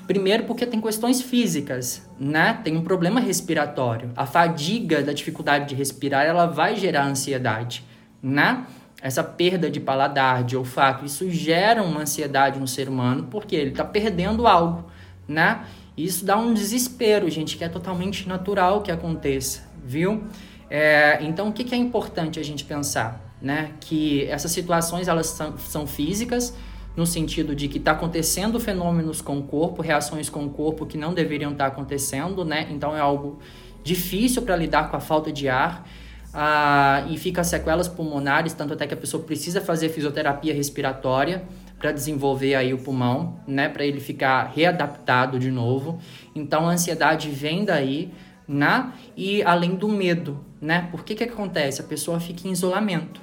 Primeiro, 0.06 0.44
porque 0.44 0.66
tem 0.66 0.80
questões 0.80 1.22
físicas, 1.22 2.06
né? 2.20 2.60
Tem 2.62 2.76
um 2.76 2.82
problema 2.82 3.18
respiratório. 3.18 4.10
A 4.14 4.26
fadiga 4.26 5.02
da 5.02 5.14
dificuldade 5.14 5.70
de 5.70 5.74
respirar, 5.74 6.26
ela 6.26 6.44
vai 6.44 6.76
gerar 6.76 7.06
ansiedade, 7.06 7.82
né? 8.22 8.66
Essa 9.00 9.24
perda 9.24 9.70
de 9.70 9.80
paladar, 9.80 10.44
de 10.44 10.56
olfato, 10.56 11.06
isso 11.06 11.30
gera 11.30 11.82
uma 11.82 12.02
ansiedade 12.02 12.60
no 12.60 12.68
ser 12.68 12.88
humano, 12.88 13.28
porque 13.30 13.56
ele 13.56 13.70
está 13.70 13.84
perdendo 13.84 14.46
algo, 14.46 14.90
né? 15.26 15.64
Isso 15.96 16.24
dá 16.24 16.36
um 16.36 16.52
desespero, 16.52 17.30
gente, 17.30 17.56
que 17.56 17.64
é 17.64 17.68
totalmente 17.68 18.28
natural 18.28 18.82
que 18.82 18.90
aconteça 18.92 19.65
viu? 19.86 20.24
É, 20.68 21.18
então, 21.22 21.48
o 21.48 21.52
que, 21.52 21.64
que, 21.64 21.74
é 21.74 21.78
importante 21.78 22.40
a 22.40 22.42
gente 22.42 22.64
pensar? 22.64 23.34
Né? 23.40 23.72
Que 23.80 24.24
essas 24.26 24.50
situações 24.50 25.08
elas 25.08 25.28
são, 25.28 25.56
são 25.58 25.86
físicas, 25.86 26.54
no 26.96 27.06
sentido 27.06 27.54
de 27.54 27.68
que 27.68 27.78
está 27.78 27.92
acontecendo 27.92 28.58
fenômenos 28.58 29.20
com 29.20 29.38
o 29.38 29.42
corpo, 29.42 29.82
reações 29.82 30.30
com 30.30 30.46
o 30.46 30.50
corpo 30.50 30.86
que 30.86 30.96
não 30.96 31.12
deveriam 31.12 31.52
estar 31.52 31.66
tá 31.66 31.70
acontecendo, 31.70 32.44
né? 32.44 32.66
Então 32.70 32.96
é 32.96 33.00
algo 33.00 33.38
difícil 33.84 34.42
para 34.42 34.56
lidar 34.56 34.90
com 34.90 34.96
a 34.96 35.00
falta 35.00 35.30
de 35.30 35.48
ar 35.48 35.86
ah, 36.32 37.04
e 37.08 37.18
fica 37.18 37.44
sequelas 37.44 37.86
pulmonares, 37.86 38.54
tanto 38.54 38.72
até 38.72 38.86
que 38.86 38.94
a 38.94 38.96
pessoa 38.96 39.22
precisa 39.22 39.60
fazer 39.60 39.90
fisioterapia 39.90 40.54
respiratória 40.54 41.44
para 41.78 41.92
desenvolver 41.92 42.54
aí 42.54 42.72
o 42.72 42.78
pulmão, 42.78 43.38
né? 43.46 43.68
Para 43.68 43.84
ele 43.84 44.00
ficar 44.00 44.50
readaptado 44.54 45.38
de 45.38 45.50
novo. 45.50 45.98
Então 46.34 46.66
a 46.66 46.72
ansiedade 46.72 47.28
vem 47.28 47.64
daí 47.64 48.10
né? 48.48 48.92
E 49.16 49.42
além 49.42 49.74
do 49.74 49.88
medo, 49.88 50.44
né? 50.60 50.88
Por 50.90 51.04
que 51.04 51.14
que 51.14 51.24
acontece? 51.24 51.80
A 51.80 51.84
pessoa 51.84 52.20
fica 52.20 52.46
em 52.48 52.52
isolamento, 52.52 53.20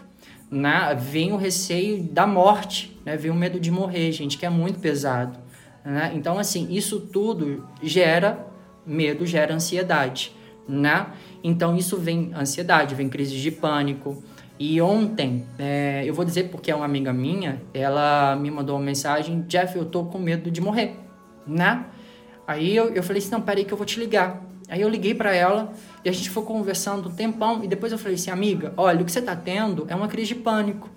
né? 0.51 0.95
Vem 0.99 1.31
o 1.31 1.37
receio 1.37 2.03
da 2.03 2.27
morte, 2.27 2.99
né? 3.05 3.15
Vem 3.17 3.31
o 3.31 3.35
medo 3.35 3.59
de 3.59 3.71
morrer, 3.71 4.11
gente, 4.11 4.37
que 4.37 4.45
é 4.45 4.49
muito 4.49 4.79
pesado, 4.79 5.37
né? 5.83 6.11
Então, 6.15 6.37
assim, 6.37 6.67
isso 6.71 6.99
tudo 6.99 7.67
gera 7.81 8.45
medo, 8.85 9.25
gera 9.25 9.53
ansiedade, 9.53 10.35
né? 10.67 11.07
Então, 11.43 11.75
isso 11.75 11.97
vem 11.97 12.31
ansiedade, 12.35 12.95
vem 12.95 13.09
crise 13.09 13.35
de 13.35 13.51
pânico. 13.51 14.23
E 14.59 14.79
ontem, 14.81 15.45
é, 15.57 16.03
eu 16.05 16.13
vou 16.13 16.23
dizer 16.23 16.49
porque 16.49 16.69
é 16.71 16.75
uma 16.75 16.85
amiga 16.85 17.11
minha, 17.11 17.61
ela 17.73 18.35
me 18.35 18.51
mandou 18.51 18.75
uma 18.75 18.85
mensagem, 18.85 19.41
Jeff, 19.47 19.75
eu 19.75 19.85
tô 19.85 20.05
com 20.05 20.19
medo 20.19 20.51
de 20.51 20.61
morrer. 20.61 20.95
né? 21.47 21.85
Aí 22.47 22.75
eu, 22.75 22.93
eu 22.93 23.03
falei 23.03 23.21
assim, 23.21 23.31
não, 23.31 23.41
peraí 23.41 23.65
que 23.65 23.73
eu 23.73 23.77
vou 23.77 23.85
te 23.85 23.99
ligar. 23.99 24.41
Aí 24.73 24.81
eu 24.81 24.89
liguei 24.89 25.13
para 25.13 25.35
ela 25.35 25.71
e 26.03 26.09
a 26.09 26.11
gente 26.11 26.31
foi 26.31 26.41
conversando 26.41 27.07
um 27.07 27.11
tempão 27.11 27.63
e 27.63 27.67
depois 27.67 27.91
eu 27.91 27.97
falei 27.99 28.15
assim, 28.15 28.31
amiga, 28.31 28.73
olha, 28.75 29.03
o 29.03 29.05
que 29.05 29.11
você 29.11 29.19
está 29.19 29.35
tendo 29.35 29.85
é 29.87 29.93
uma 29.93 30.07
crise 30.07 30.29
de 30.29 30.39
pânico. 30.39 30.89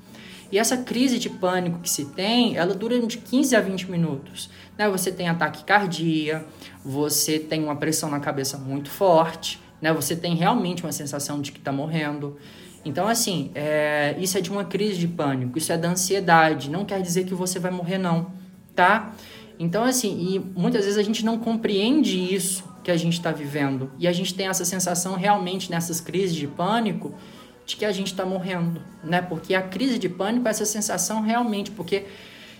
E 0.51 0.59
essa 0.59 0.79
crise 0.79 1.19
de 1.19 1.29
pânico 1.29 1.81
que 1.81 1.91
se 1.91 2.07
tem, 2.07 2.57
ela 2.57 2.73
dura 2.73 2.99
de 2.99 3.19
15 3.19 3.55
a 3.55 3.61
20 3.61 3.91
minutos. 3.91 4.49
Né? 4.79 4.89
Você 4.89 5.13
tem 5.13 5.29
ataque 5.29 5.63
cardíaco, 5.63 6.47
você 6.83 7.39
tem 7.39 7.63
uma 7.63 7.77
pressão 7.77 8.09
na 8.09 8.19
cabeça 8.19 8.57
muito 8.57 8.89
forte, 8.89 9.61
né? 9.79 9.93
você 9.93 10.17
tem 10.17 10.35
realmente 10.35 10.83
uma 10.83 10.93
sensação 10.93 11.43
de 11.43 11.53
que 11.53 11.59
está 11.59 11.71
morrendo. 11.71 12.39
Então, 12.83 13.07
assim, 13.07 13.51
é, 13.55 14.17
isso 14.19 14.39
é 14.39 14.41
de 14.41 14.51
uma 14.51 14.65
crise 14.65 14.97
de 14.97 15.09
pânico, 15.09 15.59
isso 15.59 15.71
é 15.71 15.77
da 15.77 15.91
ansiedade, 15.91 16.71
não 16.71 16.87
quer 16.87 17.03
dizer 17.03 17.27
que 17.27 17.35
você 17.35 17.59
vai 17.59 17.71
morrer, 17.71 17.99
não, 17.99 18.33
tá? 18.75 19.13
Então, 19.59 19.85
assim, 19.85 20.35
e 20.35 20.39
muitas 20.39 20.85
vezes 20.85 20.99
a 20.99 21.03
gente 21.03 21.25
não 21.25 21.39
compreende 21.39 22.35
isso 22.35 22.65
que 22.85 22.91
a 22.91 22.97
gente 22.97 23.15
está 23.15 23.33
vivendo. 23.33 23.91
E 23.99 24.07
a 24.07 24.13
gente 24.13 24.35
tem 24.35 24.49
essa 24.49 24.65
sensação 24.65 25.17
realmente 25.17 25.71
nessas 25.71 26.01
crises 26.01 26.37
de 26.37 26.47
pânico 26.47 27.15
de 27.67 27.75
que 27.75 27.85
a 27.85 27.91
gente 27.91 28.13
está 28.13 28.25
morrendo, 28.25 28.81
né? 29.03 29.21
Porque 29.21 29.55
a 29.55 29.63
crise 29.63 29.99
de 29.99 30.09
pânico 30.09 30.47
é 30.47 30.51
essa 30.51 30.65
sensação 30.65 31.21
realmente, 31.21 31.73
porque 31.73 32.05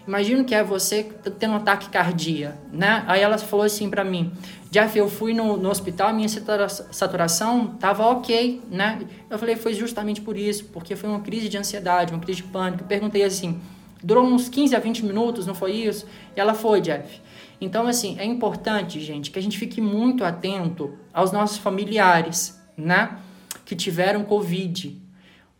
imagino 0.07 0.45
que 0.45 0.53
é 0.53 0.65
você 0.65 1.05
tendo 1.39 1.53
um 1.53 1.57
ataque 1.57 1.89
cardíaco, 1.91 2.59
né? 2.73 3.05
Aí 3.07 3.23
ela 3.23 3.39
falou 3.39 3.65
assim 3.65 3.89
para 3.89 4.03
mim, 4.03 4.33
Jeff, 4.69 4.99
eu 4.99 5.09
fui 5.09 5.33
no, 5.33 5.57
no 5.57 5.71
hospital, 5.71 6.13
minha 6.13 6.29
saturação 6.29 7.77
tava 7.79 8.05
ok, 8.07 8.61
né? 8.69 9.07
Eu 9.31 9.39
falei, 9.39 9.55
foi 9.55 9.75
justamente 9.75 10.21
por 10.21 10.37
isso, 10.37 10.65
porque 10.73 10.97
foi 10.97 11.09
uma 11.09 11.21
crise 11.21 11.49
de 11.49 11.57
ansiedade, 11.57 12.13
uma 12.13 12.21
crise 12.21 12.43
de 12.43 12.49
pânico. 12.49 12.83
Eu 12.83 12.89
perguntei 12.89 13.23
assim, 13.23 13.61
durou 14.03 14.25
uns 14.25 14.49
15 14.49 14.75
a 14.77 14.79
20 14.79 15.05
minutos, 15.05 15.47
não 15.47 15.55
foi 15.55 15.73
isso? 15.73 16.07
E 16.37 16.41
ela 16.41 16.55
foi, 16.55 16.81
Jeff. 16.81 17.21
Então, 17.61 17.87
assim, 17.87 18.17
é 18.19 18.25
importante, 18.25 19.01
gente, 19.01 19.31
que 19.31 19.39
a 19.39 19.43
gente 19.43 19.59
fique 19.59 19.81
muito 19.81 20.25
atento 20.25 20.95
aos 21.13 21.33
nossos 21.33 21.57
familiares, 21.57 22.61
né? 22.77 23.19
Que 23.65 23.75
tiveram 23.75 24.25
Covid, 24.25 25.01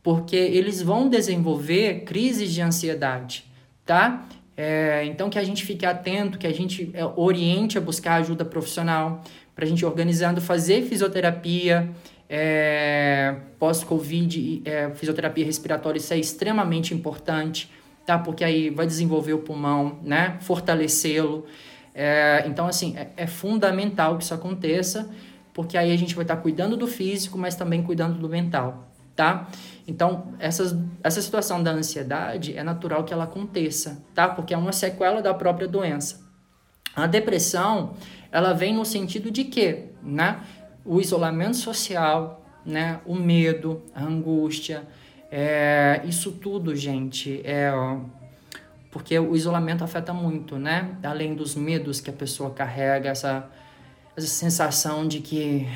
porque 0.03 0.37
eles 0.37 0.83
vão 0.83 1.09
desenvolver 1.09 2.05
crises 2.05 2.53
de 2.53 2.61
ansiedade, 2.61 3.45
tá? 3.85 4.27
É, 4.57 5.05
então, 5.07 5.29
que 5.29 5.39
a 5.39 5.45
gente 5.45 5.65
fique 5.65 5.85
atento, 5.85 6.39
que 6.39 6.47
a 6.47 6.53
gente 6.53 6.91
é, 6.95 7.05
oriente 7.05 7.77
a 7.77 7.81
buscar 7.81 8.15
ajuda 8.17 8.45
profissional, 8.45 9.23
para 9.55 9.65
a 9.65 9.69
gente 9.69 9.85
organizando, 9.85 10.41
fazer 10.41 10.83
fisioterapia, 10.83 11.91
é, 12.29 13.37
pós-Covid, 13.59 14.63
é, 14.65 14.91
fisioterapia 14.91 15.45
respiratória, 15.45 15.99
isso 15.99 16.13
é 16.13 16.19
extremamente 16.19 16.93
importante, 16.93 17.71
tá? 18.07 18.17
Porque 18.19 18.45
aí 18.45 18.71
vai 18.71 18.87
desenvolver 18.87 19.33
o 19.33 19.39
pulmão, 19.41 19.99
né? 20.03 20.39
Fortalecê-lo. 20.41 21.45
É, 21.93 22.45
então, 22.47 22.67
assim, 22.67 22.97
é, 22.97 23.11
é, 23.17 23.27
fundamental 23.27 24.17
que 24.17 24.25
isso 24.25 24.33
aconteça, 24.33 25.11
porque 25.53 25.77
aí 25.77 25.93
a 25.93 25.97
gente 25.97 26.15
vai 26.15 26.25
estar 26.25 26.37
cuidando 26.37 26.77
do 26.77 26.87
físico, 26.87 27.37
mas 27.37 27.57
também 27.57 27.83
cuidando 27.83 28.19
do 28.19 28.29
mental, 28.29 28.89
tá? 29.17 29.49
Então, 29.89 30.35
essas, 30.39 30.77
essa 31.03 31.21
situação 31.21 31.63
da 31.63 31.73
ansiedade 31.73 32.57
é 32.57 32.63
natural 32.63 33.03
que 33.05 33.13
ela 33.13 33.25
aconteça, 33.25 34.05
tá? 34.15 34.29
Porque 34.29 34.55
é 34.55 34.59
uma 34.59 34.73
sequela 34.73 35.21
da 35.21 35.33
própria 35.33 35.67
doença. 35.67 36.25
A 36.95 37.07
depressão, 37.07 37.95
ela 38.31 38.53
vem 38.53 38.75
no 38.75 38.85
sentido 38.85 39.31
de 39.31 39.45
que, 39.45 39.87
né? 40.03 40.41
O 40.85 41.01
isolamento 41.01 41.57
social, 41.57 42.45
né? 42.65 43.01
O 43.07 43.15
medo, 43.15 43.83
a 43.95 44.05
angústia, 44.05 44.87
é, 45.31 46.03
isso 46.05 46.33
tudo, 46.33 46.75
gente, 46.75 47.41
é 47.45 47.73
porque 48.97 49.19
o 49.19 49.37
isolamento 49.37 49.85
afeta 49.85 50.15
muito, 50.15 50.59
né? 50.59 50.97
Além 51.03 51.35
dos 51.35 51.55
medos 51.55 52.01
que 52.01 52.09
a 52.09 52.13
pessoa 52.15 52.51
carrega, 52.51 53.11
essa, 53.11 53.47
essa 54.17 54.27
sensação 54.27 55.07
de 55.07 55.21
que 55.21 55.69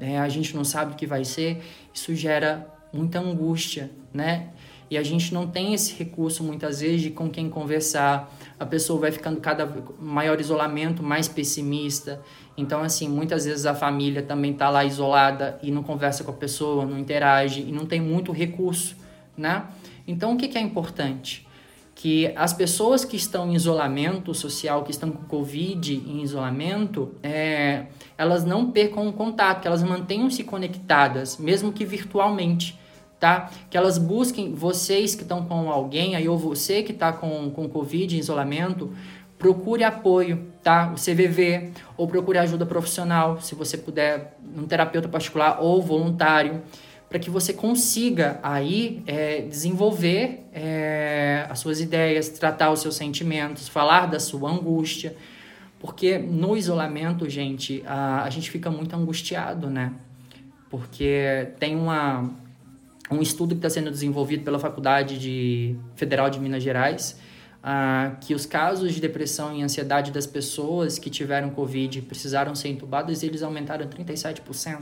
é, 0.00 0.18
a 0.18 0.28
gente 0.28 0.56
não 0.56 0.64
sabe 0.64 0.92
o 0.92 0.96
que 0.96 1.06
vai 1.06 1.24
ser, 1.24 1.62
isso 1.92 2.12
gera 2.16 2.66
muita 2.92 3.20
angústia, 3.20 3.92
né? 4.12 4.48
E 4.94 4.96
a 4.96 5.02
gente 5.02 5.34
não 5.34 5.44
tem 5.48 5.74
esse 5.74 5.92
recurso 5.96 6.44
muitas 6.44 6.80
vezes 6.80 7.02
de 7.02 7.10
com 7.10 7.28
quem 7.28 7.50
conversar. 7.50 8.32
A 8.60 8.64
pessoa 8.64 9.00
vai 9.00 9.10
ficando 9.10 9.40
cada 9.40 9.68
maior 9.98 10.40
isolamento, 10.40 11.02
mais 11.02 11.26
pessimista. 11.26 12.22
Então, 12.56 12.80
assim, 12.80 13.08
muitas 13.08 13.44
vezes 13.44 13.66
a 13.66 13.74
família 13.74 14.22
também 14.22 14.52
está 14.52 14.70
lá 14.70 14.84
isolada 14.84 15.58
e 15.60 15.72
não 15.72 15.82
conversa 15.82 16.22
com 16.22 16.30
a 16.30 16.34
pessoa, 16.34 16.86
não 16.86 16.96
interage 16.96 17.60
e 17.62 17.72
não 17.72 17.86
tem 17.86 18.00
muito 18.00 18.30
recurso, 18.30 18.94
né? 19.36 19.64
Então, 20.06 20.34
o 20.34 20.36
que, 20.36 20.46
que 20.46 20.56
é 20.56 20.60
importante? 20.60 21.44
que 21.96 22.32
as 22.34 22.52
pessoas 22.52 23.04
que 23.04 23.16
estão 23.16 23.50
em 23.50 23.54
isolamento 23.54 24.34
social, 24.34 24.82
que 24.82 24.90
estão 24.90 25.12
com 25.12 25.24
Covid 25.24 25.94
em 25.94 26.22
isolamento, 26.22 27.14
é, 27.22 27.86
elas 28.18 28.44
não 28.44 28.72
percam 28.72 29.06
o 29.06 29.12
contato, 29.12 29.62
que 29.62 29.68
elas 29.68 29.82
mantenham-se 29.82 30.42
conectadas, 30.42 31.38
mesmo 31.38 31.72
que 31.72 31.84
virtualmente, 31.84 32.76
tá? 33.18 33.50
Que 33.70 33.76
elas 33.76 33.98
busquem, 33.98 34.54
vocês 34.54 35.14
que 35.14 35.22
estão 35.22 35.44
com 35.44 35.70
alguém, 35.70 36.14
aí 36.16 36.28
ou 36.28 36.38
você 36.38 36.82
que 36.82 36.92
está 36.92 37.12
com, 37.12 37.50
com 37.50 37.68
Covid 37.68 38.18
isolamento, 38.18 38.92
procure 39.38 39.84
apoio, 39.84 40.46
tá? 40.62 40.92
O 40.92 40.94
CVV, 40.94 41.70
ou 41.96 42.06
procure 42.06 42.38
ajuda 42.38 42.64
profissional, 42.64 43.40
se 43.40 43.54
você 43.54 43.76
puder, 43.76 44.36
um 44.56 44.66
terapeuta 44.66 45.08
particular 45.08 45.58
ou 45.60 45.82
voluntário, 45.82 46.62
para 47.08 47.18
que 47.18 47.30
você 47.30 47.52
consiga 47.52 48.40
aí 48.42 49.02
é, 49.06 49.42
desenvolver 49.42 50.46
é, 50.52 51.46
as 51.48 51.60
suas 51.60 51.80
ideias, 51.80 52.28
tratar 52.28 52.70
os 52.70 52.80
seus 52.80 52.96
sentimentos, 52.96 53.68
falar 53.68 54.06
da 54.06 54.18
sua 54.18 54.50
angústia, 54.50 55.16
porque 55.78 56.18
no 56.18 56.56
isolamento, 56.56 57.28
gente, 57.28 57.82
a, 57.86 58.24
a 58.24 58.30
gente 58.30 58.50
fica 58.50 58.70
muito 58.70 58.96
angustiado, 58.96 59.68
né? 59.68 59.92
Porque 60.70 61.48
tem 61.60 61.76
uma, 61.76 62.30
um 63.10 63.20
estudo 63.20 63.54
que 63.54 63.58
está 63.58 63.70
sendo 63.70 63.90
desenvolvido 63.90 64.44
pela 64.44 64.58
Faculdade 64.58 65.18
de, 65.18 65.76
Federal 65.94 66.30
de 66.30 66.40
Minas 66.40 66.62
Gerais, 66.62 67.18
ah, 67.62 68.16
que 68.20 68.34
os 68.34 68.46
casos 68.46 68.94
de 68.94 69.00
depressão 69.00 69.54
e 69.54 69.62
ansiedade 69.62 70.10
das 70.10 70.26
pessoas 70.26 70.98
que 70.98 71.10
tiveram 71.10 71.50
Covid 71.50 71.98
e 71.98 72.02
precisaram 72.02 72.54
ser 72.54 72.68
entubadas, 72.68 73.22
eles 73.22 73.42
aumentaram 73.42 73.86
37%. 73.86 74.80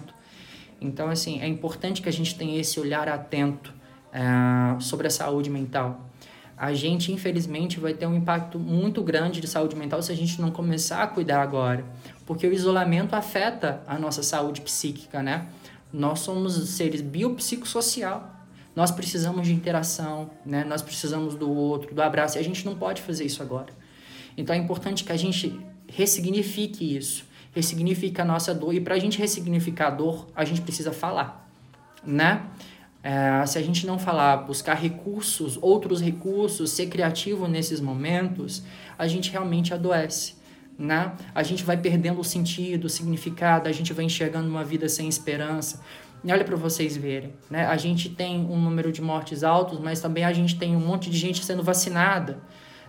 Então, 0.80 1.08
assim, 1.08 1.40
é 1.40 1.46
importante 1.46 2.02
que 2.02 2.08
a 2.08 2.12
gente 2.12 2.34
tenha 2.34 2.60
esse 2.60 2.80
olhar 2.80 3.08
atento 3.08 3.72
é, 4.12 4.80
sobre 4.80 5.06
a 5.06 5.10
saúde 5.10 5.48
mental. 5.48 6.08
A 6.56 6.72
gente, 6.74 7.12
infelizmente, 7.12 7.80
vai 7.80 7.94
ter 7.94 8.06
um 8.06 8.14
impacto 8.14 8.58
muito 8.58 9.02
grande 9.02 9.40
de 9.40 9.48
saúde 9.48 9.74
mental 9.74 10.02
se 10.02 10.12
a 10.12 10.14
gente 10.14 10.40
não 10.40 10.50
começar 10.50 11.02
a 11.02 11.06
cuidar 11.06 11.40
agora, 11.40 11.84
porque 12.26 12.46
o 12.46 12.52
isolamento 12.52 13.14
afeta 13.14 13.82
a 13.86 13.98
nossa 13.98 14.22
saúde 14.22 14.60
psíquica, 14.60 15.22
né? 15.22 15.46
Nós 15.92 16.20
somos 16.20 16.54
seres 16.70 17.00
biopsicossocial. 17.00 18.34
Nós 18.74 18.90
precisamos 18.90 19.46
de 19.46 19.52
interação, 19.52 20.30
né? 20.46 20.64
Nós 20.64 20.80
precisamos 20.80 21.34
do 21.34 21.50
outro, 21.50 21.94
do 21.94 22.02
abraço, 22.02 22.38
e 22.38 22.40
a 22.40 22.44
gente 22.44 22.64
não 22.64 22.74
pode 22.74 23.02
fazer 23.02 23.24
isso 23.24 23.42
agora. 23.42 23.72
Então 24.36 24.56
é 24.56 24.58
importante 24.58 25.04
que 25.04 25.12
a 25.12 25.16
gente 25.16 25.60
ressignifique 25.86 26.96
isso 26.96 27.30
ressignifica 27.52 28.22
a 28.22 28.24
nossa 28.24 28.54
dor. 28.54 28.74
E 28.74 28.80
para 28.80 28.94
a 28.94 28.98
gente 28.98 29.18
ressignificar 29.18 29.88
a 29.88 29.90
dor, 29.90 30.26
a 30.34 30.44
gente 30.44 30.60
precisa 30.62 30.92
falar, 30.92 31.48
né? 32.04 32.42
É, 33.04 33.44
se 33.46 33.58
a 33.58 33.62
gente 33.62 33.84
não 33.84 33.98
falar, 33.98 34.36
buscar 34.38 34.74
recursos, 34.74 35.58
outros 35.60 36.00
recursos, 36.00 36.70
ser 36.70 36.86
criativo 36.86 37.48
nesses 37.48 37.80
momentos, 37.80 38.62
a 38.96 39.08
gente 39.08 39.30
realmente 39.30 39.74
adoece, 39.74 40.34
né? 40.78 41.12
A 41.34 41.42
gente 41.42 41.62
vai 41.64 41.76
perdendo 41.76 42.20
o 42.20 42.24
sentido, 42.24 42.86
o 42.86 42.88
significado, 42.88 43.68
a 43.68 43.72
gente 43.72 43.92
vai 43.92 44.04
enxergando 44.04 44.48
uma 44.48 44.64
vida 44.64 44.88
sem 44.88 45.08
esperança. 45.08 45.80
E 46.24 46.32
olha 46.32 46.44
para 46.44 46.56
vocês 46.56 46.96
verem, 46.96 47.32
né? 47.50 47.66
A 47.66 47.76
gente 47.76 48.08
tem 48.08 48.40
um 48.40 48.60
número 48.60 48.92
de 48.92 49.02
mortes 49.02 49.42
altos, 49.42 49.80
mas 49.80 50.00
também 50.00 50.24
a 50.24 50.32
gente 50.32 50.56
tem 50.56 50.76
um 50.76 50.80
monte 50.80 51.10
de 51.10 51.18
gente 51.18 51.44
sendo 51.44 51.62
vacinada 51.62 52.40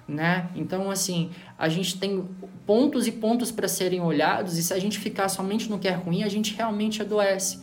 né? 0.07 0.49
Então, 0.55 0.91
assim, 0.91 1.31
a 1.57 1.69
gente 1.69 1.97
tem 1.97 2.27
pontos 2.65 3.07
e 3.07 3.11
pontos 3.11 3.51
para 3.51 3.67
serem 3.67 4.01
olhados 4.01 4.57
e 4.57 4.63
se 4.63 4.73
a 4.73 4.79
gente 4.79 4.99
ficar 4.99 5.29
somente 5.29 5.69
no 5.69 5.79
que 5.79 5.87
é 5.87 5.91
ruim, 5.91 6.23
a 6.23 6.29
gente 6.29 6.53
realmente 6.55 7.01
adoece. 7.01 7.61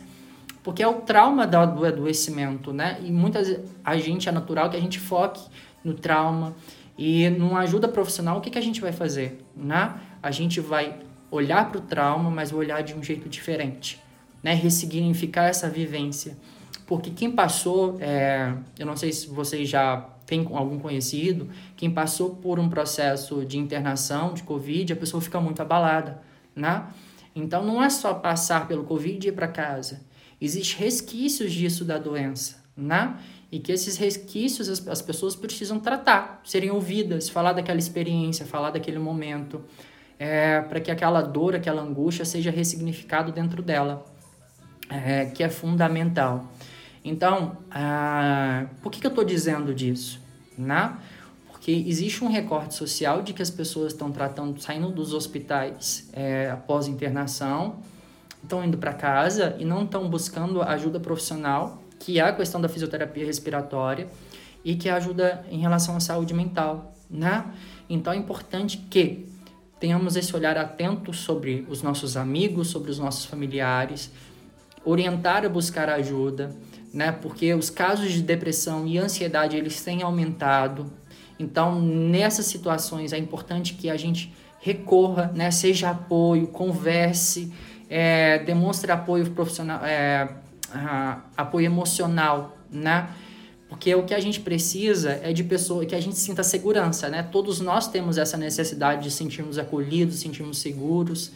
Porque 0.63 0.83
é 0.83 0.87
o 0.87 1.01
trauma 1.01 1.47
do 1.47 1.85
adoecimento, 1.85 2.71
né? 2.71 2.99
E 3.01 3.11
muitas 3.11 3.59
a 3.83 3.97
gente 3.97 4.29
é 4.29 4.31
natural 4.31 4.69
que 4.69 4.77
a 4.77 4.79
gente 4.79 4.99
foque 4.99 5.41
no 5.83 5.93
trauma 5.93 6.55
e 6.97 7.29
numa 7.29 7.61
ajuda 7.61 7.87
profissional, 7.87 8.37
o 8.37 8.41
que, 8.41 8.51
que 8.51 8.59
a 8.59 8.61
gente 8.61 8.79
vai 8.79 8.91
fazer, 8.91 9.43
né? 9.55 9.95
A 10.21 10.31
gente 10.31 10.59
vai 10.59 10.99
olhar 11.29 11.71
para 11.71 11.79
o 11.79 11.81
trauma, 11.81 12.29
mas 12.29 12.51
olhar 12.51 12.81
de 12.81 12.93
um 12.93 13.01
jeito 13.01 13.29
diferente, 13.29 13.99
né? 14.43 14.53
Ressignificar 14.53 15.45
essa 15.45 15.69
vivência. 15.69 16.37
Porque 16.85 17.09
quem 17.09 17.31
passou, 17.31 17.97
é, 18.01 18.53
eu 18.77 18.85
não 18.85 18.97
sei 18.97 19.13
se 19.13 19.27
vocês 19.27 19.69
já 19.69 20.09
tem 20.25 20.47
algum 20.53 20.77
conhecido, 20.77 21.49
quem 21.75 21.89
passou 21.89 22.35
por 22.35 22.59
um 22.59 22.69
processo 22.69 23.45
de 23.45 23.57
internação 23.57 24.33
de 24.33 24.43
Covid, 24.43 24.93
a 24.93 24.95
pessoa 24.95 25.21
fica 25.21 25.39
muito 25.39 25.61
abalada, 25.61 26.21
né? 26.55 26.87
Então 27.35 27.65
não 27.65 27.81
é 27.81 27.89
só 27.89 28.13
passar 28.13 28.67
pelo 28.67 28.83
Covid 28.83 29.25
e 29.25 29.29
ir 29.29 29.33
para 29.33 29.47
casa. 29.47 30.01
Existem 30.39 30.85
resquícios 30.85 31.51
disso 31.51 31.85
da 31.85 31.97
doença, 31.97 32.63
né? 32.75 33.17
E 33.51 33.59
que 33.59 33.71
esses 33.71 33.97
resquícios 33.97 34.69
as, 34.69 34.87
as 34.87 35.01
pessoas 35.01 35.35
precisam 35.35 35.79
tratar, 35.79 36.41
serem 36.43 36.71
ouvidas, 36.71 37.29
falar 37.29 37.53
daquela 37.53 37.79
experiência, 37.79 38.45
falar 38.45 38.71
daquele 38.71 38.99
momento. 38.99 39.61
É, 40.21 40.61
para 40.61 40.79
que 40.79 40.91
aquela 40.91 41.19
dor, 41.19 41.55
aquela 41.55 41.81
angústia 41.81 42.23
seja 42.23 42.51
ressignificado 42.51 43.31
dentro 43.31 43.63
dela, 43.63 44.05
é, 44.87 45.25
que 45.25 45.43
é 45.43 45.49
fundamental. 45.49 46.45
Então, 47.03 47.57
ah, 47.71 48.67
por 48.83 48.91
que, 48.91 48.99
que 48.99 49.07
eu 49.07 49.09
estou 49.09 49.23
dizendo 49.25 49.73
disso? 49.73 50.21
Né? 50.55 50.95
Porque 51.51 51.71
existe 51.71 52.23
um 52.23 52.27
recorte 52.27 52.75
social 52.75 53.23
de 53.23 53.33
que 53.33 53.41
as 53.41 53.49
pessoas 53.49 53.93
estão 53.93 54.11
tratando, 54.11 54.61
saindo 54.61 54.91
dos 54.91 55.11
hospitais 55.11 56.07
é, 56.13 56.51
após 56.51 56.85
internação, 56.85 57.79
estão 58.43 58.63
indo 58.63 58.77
para 58.77 58.93
casa 58.93 59.55
e 59.57 59.65
não 59.65 59.85
estão 59.85 60.07
buscando 60.07 60.61
ajuda 60.61 60.99
profissional, 60.99 61.81
que 61.97 62.19
é 62.19 62.21
a 62.21 62.31
questão 62.31 62.61
da 62.61 62.69
fisioterapia 62.69 63.25
respiratória 63.25 64.07
e 64.63 64.75
que 64.75 64.87
ajuda 64.87 65.43
em 65.49 65.61
relação 65.61 65.95
à 65.95 65.99
saúde 65.99 66.31
mental, 66.31 66.93
né? 67.09 67.43
Então 67.89 68.13
é 68.13 68.15
importante 68.15 68.77
que 68.77 69.31
tenhamos 69.81 70.15
esse 70.15 70.33
olhar 70.35 70.57
atento 70.59 71.11
sobre 71.11 71.65
os 71.67 71.81
nossos 71.81 72.15
amigos, 72.15 72.67
sobre 72.67 72.91
os 72.91 72.99
nossos 72.99 73.25
familiares, 73.25 74.11
orientar 74.85 75.43
a 75.43 75.49
buscar 75.49 75.89
ajuda, 75.89 76.55
né? 76.93 77.11
Porque 77.11 77.51
os 77.55 77.71
casos 77.71 78.11
de 78.13 78.21
depressão 78.21 78.85
e 78.85 78.99
ansiedade 78.99 79.57
eles 79.57 79.81
têm 79.81 80.03
aumentado. 80.03 80.85
Então, 81.39 81.81
nessas 81.81 82.45
situações 82.45 83.11
é 83.11 83.17
importante 83.17 83.73
que 83.73 83.89
a 83.89 83.97
gente 83.97 84.31
recorra, 84.59 85.31
né? 85.33 85.49
Seja 85.49 85.89
apoio, 85.89 86.45
converse, 86.47 87.51
é, 87.89 88.37
demonstre 88.37 88.91
apoio 88.91 89.31
profissional, 89.31 89.83
é, 89.83 90.29
apoio 91.35 91.65
emocional, 91.65 92.55
né? 92.69 93.09
Porque 93.71 93.95
o 93.95 94.03
que 94.03 94.13
a 94.13 94.19
gente 94.19 94.41
precisa 94.41 95.21
é 95.23 95.31
de 95.31 95.45
pessoa 95.45 95.85
que 95.85 95.95
a 95.95 95.99
gente 96.01 96.17
sinta 96.17 96.43
segurança, 96.43 97.07
né? 97.07 97.23
Todos 97.23 97.61
nós 97.61 97.87
temos 97.87 98.17
essa 98.17 98.35
necessidade 98.35 99.01
de 99.01 99.09
sentirmos 99.09 99.57
acolhidos, 99.57 100.19
sentirmos 100.19 100.59
seguros. 100.59 101.31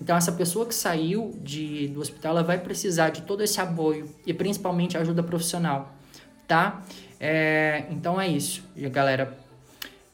Então 0.00 0.16
essa 0.16 0.32
pessoa 0.32 0.64
que 0.64 0.74
saiu 0.74 1.38
de, 1.42 1.88
do 1.88 2.00
hospital, 2.00 2.30
ela 2.30 2.42
vai 2.42 2.58
precisar 2.58 3.10
de 3.10 3.20
todo 3.20 3.42
esse 3.42 3.60
apoio 3.60 4.08
e 4.26 4.32
principalmente 4.32 4.96
ajuda 4.96 5.22
profissional, 5.22 5.94
tá? 6.48 6.82
É, 7.20 7.84
então 7.90 8.18
é 8.18 8.28
isso, 8.28 8.62
galera. 8.90 9.36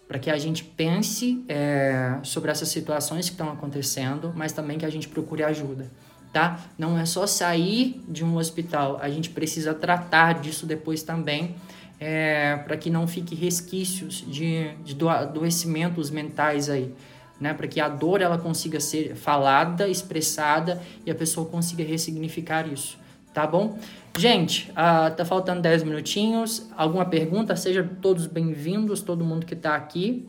Para 0.08 0.18
que 0.18 0.28
a 0.28 0.38
gente 0.38 0.64
pense 0.64 1.44
é, 1.48 2.18
sobre 2.24 2.50
essas 2.50 2.68
situações 2.68 3.26
que 3.26 3.34
estão 3.34 3.48
acontecendo, 3.48 4.32
mas 4.34 4.50
também 4.50 4.76
que 4.76 4.84
a 4.84 4.90
gente 4.90 5.06
procure 5.06 5.44
ajuda 5.44 5.88
tá? 6.32 6.60
Não 6.78 6.98
é 6.98 7.04
só 7.04 7.26
sair 7.26 8.02
de 8.08 8.24
um 8.24 8.36
hospital, 8.36 8.98
a 9.00 9.08
gente 9.08 9.30
precisa 9.30 9.74
tratar 9.74 10.40
disso 10.40 10.66
depois 10.66 11.02
também, 11.02 11.54
é, 11.98 12.56
para 12.56 12.76
que 12.76 12.88
não 12.88 13.06
fique 13.06 13.34
resquícios 13.34 14.24
de, 14.26 14.70
de 14.84 14.96
adoecimentos 15.06 16.10
mentais 16.10 16.70
aí, 16.70 16.94
né? 17.38 17.52
Para 17.52 17.68
que 17.68 17.80
a 17.80 17.88
dor 17.88 18.22
ela 18.22 18.38
consiga 18.38 18.80
ser 18.80 19.14
falada, 19.14 19.86
expressada 19.88 20.80
e 21.04 21.10
a 21.10 21.14
pessoa 21.14 21.46
consiga 21.46 21.84
ressignificar 21.84 22.66
isso, 22.66 22.98
tá 23.34 23.46
bom? 23.46 23.78
Gente, 24.16 24.70
uh, 24.72 25.14
tá 25.14 25.24
faltando 25.24 25.62
10 25.62 25.84
minutinhos. 25.84 26.68
Alguma 26.76 27.04
pergunta? 27.04 27.54
Sejam 27.54 27.86
todos 28.02 28.26
bem-vindos, 28.26 29.02
todo 29.02 29.24
mundo 29.24 29.46
que 29.46 29.54
está 29.54 29.76
aqui. 29.76 30.28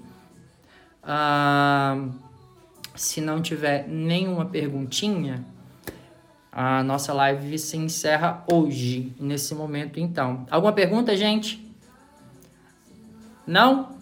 Uh, 1.04 2.12
se 2.96 3.20
não 3.20 3.42
tiver 3.42 3.88
nenhuma 3.88 4.46
perguntinha, 4.46 5.44
a 6.52 6.84
nossa 6.84 7.14
live 7.14 7.58
se 7.58 7.78
encerra 7.78 8.44
hoje, 8.52 9.14
nesse 9.20 9.56
momento 9.56 10.00
então. 10.00 10.46
Alguma 10.52 10.74
pergunta, 10.74 11.16
gente? 11.16 11.66
Não? 13.48 13.96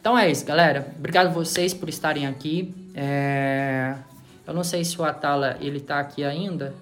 Então 0.00 0.18
é 0.18 0.30
isso, 0.30 0.44
galera. 0.44 0.92
Obrigado 0.98 1.32
vocês 1.32 1.72
por 1.72 1.88
estarem 1.88 2.26
aqui. 2.26 2.74
É... 2.94 3.94
Eu 4.46 4.52
não 4.52 4.64
sei 4.64 4.84
se 4.84 5.00
o 5.00 5.04
Atala 5.04 5.56
ele 5.60 5.78
tá 5.78 6.00
aqui 6.00 6.24
ainda. 6.24 6.74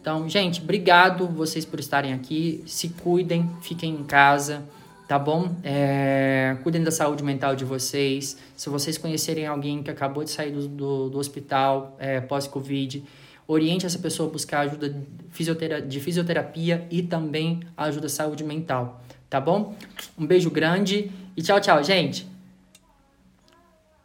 Então, 0.00 0.28
gente, 0.28 0.62
obrigado 0.62 1.26
vocês 1.26 1.64
por 1.64 1.80
estarem 1.80 2.12
aqui. 2.12 2.62
Se 2.66 2.90
cuidem, 2.90 3.50
fiquem 3.60 3.92
em 3.94 4.04
casa 4.04 4.62
tá 5.10 5.18
bom? 5.18 5.56
É, 5.64 6.56
cuidem 6.62 6.84
da 6.84 6.92
saúde 6.92 7.24
mental 7.24 7.56
de 7.56 7.64
vocês. 7.64 8.36
Se 8.56 8.68
vocês 8.68 8.96
conhecerem 8.96 9.44
alguém 9.44 9.82
que 9.82 9.90
acabou 9.90 10.22
de 10.22 10.30
sair 10.30 10.52
do, 10.52 10.68
do, 10.68 11.10
do 11.10 11.18
hospital 11.18 11.96
é, 11.98 12.20
pós-Covid, 12.20 13.02
oriente 13.44 13.84
essa 13.84 13.98
pessoa 13.98 14.28
a 14.28 14.32
buscar 14.32 14.60
ajuda 14.60 14.88
de 14.88 15.80
de 15.88 16.00
fisioterapia 16.00 16.86
e 16.92 17.02
também 17.02 17.58
ajuda 17.76 18.06
à 18.06 18.08
saúde 18.08 18.44
mental, 18.44 19.02
tá 19.28 19.40
bom? 19.40 19.74
Um 20.16 20.24
beijo 20.24 20.48
grande 20.48 21.10
e 21.36 21.42
tchau, 21.42 21.60
tchau, 21.60 21.82
gente! 21.82 22.29